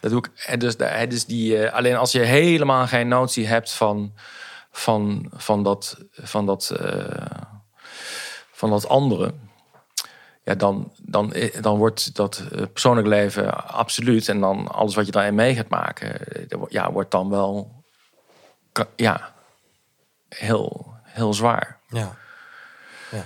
[0.00, 0.30] Dat doe ik.
[0.34, 4.12] hè, Dus, hè, dus die, eh, alleen als je helemaal geen notie hebt van,
[4.78, 7.26] van, van, dat, van, dat, eh,
[8.52, 9.34] van dat andere.
[10.42, 14.28] Ja, dan, dan, eh, dan wordt dat eh, persoonlijk leven absoluut.
[14.28, 16.20] En dan alles wat je daarin mee gaat maken,
[16.68, 17.82] ja, wordt dan wel
[18.96, 19.34] ja,
[20.28, 21.80] heel, heel zwaar.
[21.88, 22.16] Ja.
[23.10, 23.24] ja.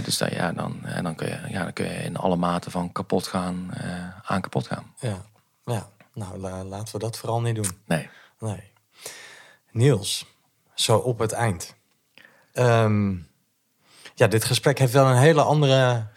[0.00, 2.70] Dus dan, ja, dan, en dan, kun je, ja, dan kun je in alle mate
[2.70, 4.94] van kapot gaan, eh, aan kapot gaan.
[4.98, 5.24] Ja.
[5.64, 5.88] ja.
[6.14, 7.82] Nou, la- laten we dat vooral niet doen.
[7.86, 8.10] Nee.
[8.38, 8.72] Nee.
[9.70, 10.26] Niels,
[10.74, 11.74] zo op het eind.
[12.52, 13.14] Ehm,
[14.14, 16.08] ja, dit gesprek heeft wel een hele andere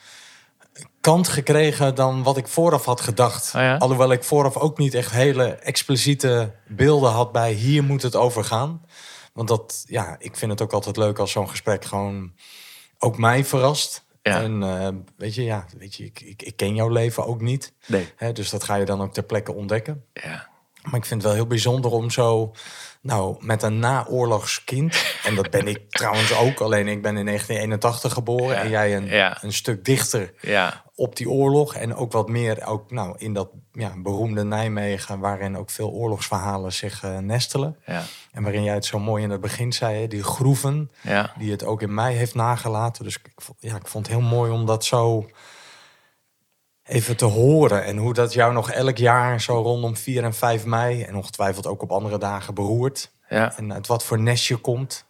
[1.02, 3.56] kant gekregen dan wat ik vooraf had gedacht.
[3.56, 3.78] Oh ja?
[3.78, 8.44] Alhoewel ik vooraf ook niet echt hele expliciete beelden had bij hier moet het over
[8.44, 8.86] gaan.
[9.34, 12.34] Want dat, ja, ik vind het ook altijd leuk als zo'n gesprek gewoon
[12.98, 14.06] ook mij verrast.
[14.22, 14.42] Ja.
[14.42, 14.88] En eh,
[15.18, 17.74] weet je, ja, weet je, ik, ik, ik ken jouw leven ook niet.
[17.86, 18.14] Nee.
[18.16, 20.06] Hè, dus dat ga je dan ook ter plekke ontdekken.
[20.14, 20.50] Ja.
[20.82, 22.54] Maar ik vind het wel heel bijzonder om zo,
[23.08, 25.04] nou, met een naoorlogskind.
[25.24, 28.56] En dat ben ik trouwens ook, alleen ik ben in 1981 geboren.
[28.56, 29.38] Ja, En jij een, ja.
[29.42, 30.84] een stuk dichter Ja.
[30.96, 31.76] op die oorlog.
[31.76, 36.74] En ook wat meer ook, nou, in dat ja, beroemde Nijmegen, waarin ook veel oorlogsverhalen
[36.74, 37.78] zich eh, nestelen.
[37.86, 38.04] Ja.
[38.32, 41.34] En waarin jij het zo mooi in het begin zei, hè, die groeven Ja.
[41.38, 43.04] die het ook in mij heeft nagelaten.
[43.04, 45.30] Dus ik, ja, ik vond het heel mooi om dat zo
[46.88, 47.84] even te horen.
[47.84, 51.04] En hoe dat jou nog elk jaar zo rondom 4 en 5 mei...
[51.04, 53.12] en ongetwijfeld ook op andere dagen beroert.
[53.30, 53.54] Ja.
[53.58, 55.06] En uit wat voor nest je komt.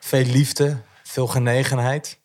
[0.00, 2.18] Veel liefde, veel genegenheid.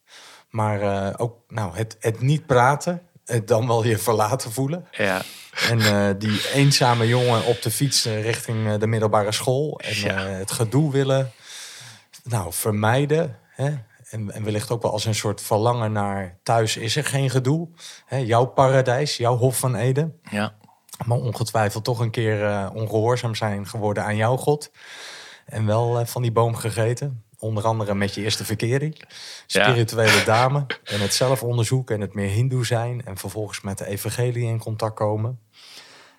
[0.50, 4.88] Maar eh, ook nou, het, het niet praten, het dan wel je verlaten voelen.
[4.91, 5.22] Ja.
[5.70, 9.80] En eh, die eenzame jongen op de fiets eh, richting de middelbare school.
[9.80, 10.18] En Ja.
[10.20, 11.32] het gedoe willen
[12.24, 13.38] nou, vermijden.
[13.49, 13.74] Hè?
[14.10, 17.69] En, en wellicht ook wel als een soort verlangen naar thuis is er geen gedoe.
[18.06, 18.18] Hè?
[18.18, 20.19] Jouw paradijs, jouw Hof van Eden.
[20.30, 20.56] Ja.
[21.06, 24.72] Maar ongetwijfeld toch een keer eh, ongehoorzaam zijn geworden aan jouw God.
[25.45, 27.23] En wel eh, van die boom gegeten.
[27.38, 29.03] Onder andere met je eerste verkering.
[29.45, 30.65] Spirituele dame.
[30.84, 33.06] En het zelf onderzoeken en het meer hindoe zijn.
[33.06, 35.40] En vervolgens met de evangelie in contact komen.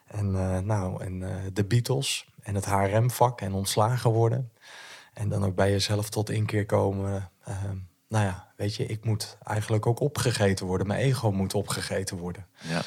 [0.07, 4.53] En, eh, nou, en de Beatles en het HRM-vak en ontslagen worden.
[5.15, 7.31] En dan ook bij jezelf tot inkeer komen.
[7.51, 7.71] Eh,
[8.09, 10.87] nou ja, weet je, ik moet eigenlijk ook opgegeten worden.
[10.87, 12.47] Mijn ego moet opgegeten worden.
[12.61, 12.83] Ja.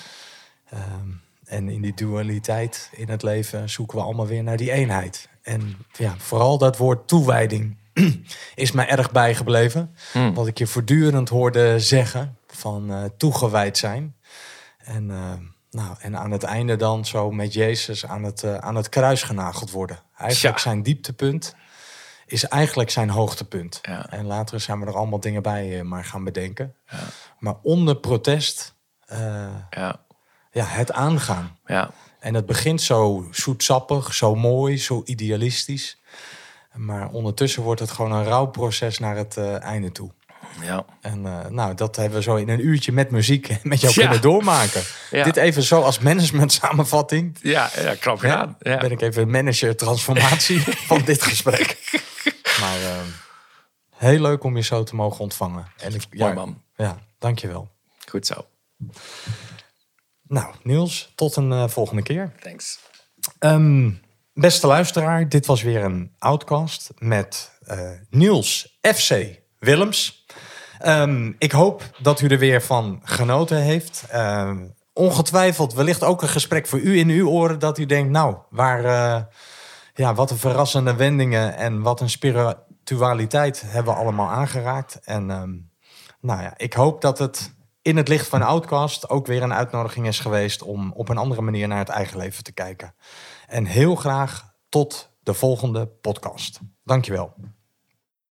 [0.69, 1.09] Ehm,
[1.45, 5.29] en in die dualiteit in het leven zoeken we allemaal weer naar die eenheid.
[5.41, 7.77] En ja, vooral dat woord toewijding
[8.55, 9.95] is mij erg bijgebleven.
[10.11, 10.33] Hmm.
[10.33, 14.15] Wat ik je voortdurend hoorde zeggen van eh, toegewijd zijn.
[14.77, 15.33] En, eh,
[15.71, 19.23] nou, en aan het einde dan zo met Jezus aan het, eh, aan het kruis
[19.23, 19.99] genageld worden.
[20.17, 20.69] Eigenlijk Tja.
[20.69, 21.55] zijn dieptepunt
[22.33, 23.79] is eigenlijk zijn hoogtepunt.
[23.81, 24.09] Ja.
[24.09, 26.75] En later zijn we er allemaal dingen bij eh, maar gaan bedenken.
[27.39, 28.73] Maar onder protest,
[29.05, 29.19] eh,
[29.69, 29.99] Ja.
[30.51, 31.57] ja, het aangaan.
[31.65, 31.91] Ja.
[32.19, 35.97] En het begint zo zoetsappig, zo mooi, zo idealistisch.
[36.73, 40.11] Maar ondertussen wordt het gewoon een rouwproces naar het eh, einde toe.
[40.61, 40.85] Ja.
[41.01, 44.01] En nou, dat hebben we zo in een uurtje met muziek met jou Ja.
[44.01, 44.81] kunnen doormaken.
[45.11, 45.23] Ja.
[45.23, 47.37] Dit even zo als management samenvatting.
[47.41, 48.55] Ja, ja knap gedaan.
[48.59, 48.77] Ja.
[48.77, 51.77] Ben ik even manager transformatie van dit gesprek.
[52.63, 52.97] Maar eh,
[53.95, 55.65] heel leuk om je zo te mogen ontvangen.
[55.77, 56.61] En ik, ja, Mooi, man.
[56.75, 57.69] Ja, dankjewel.
[58.09, 58.45] Goed zo.
[60.27, 62.31] Nou, Niels, tot een eh, volgende keer.
[62.39, 62.79] Thanks.
[63.39, 63.91] Ehm,
[64.33, 69.13] beste luisteraar, dit was weer een Outcast met eh, Niels FC
[69.59, 70.25] Willems.
[70.79, 74.05] Ehm, ik hoop dat u er weer van genoten heeft.
[74.09, 78.35] Ehm, ongetwijfeld wellicht ook een gesprek voor u in uw oren dat u denkt, nou,
[78.49, 79.23] waar, eh,
[79.93, 84.99] ja, wat een verrassende wendingen en wat een spiritualiteit hebben we allemaal aangeraakt.
[85.03, 85.55] En ehm,
[86.19, 90.07] nou ja, ik hoop dat het in het licht van Outcast ook weer een uitnodiging
[90.07, 92.95] is geweest om op een andere manier naar het eigen leven te kijken.
[93.47, 96.59] En heel graag tot de volgende podcast.
[96.83, 97.33] Dankjewel.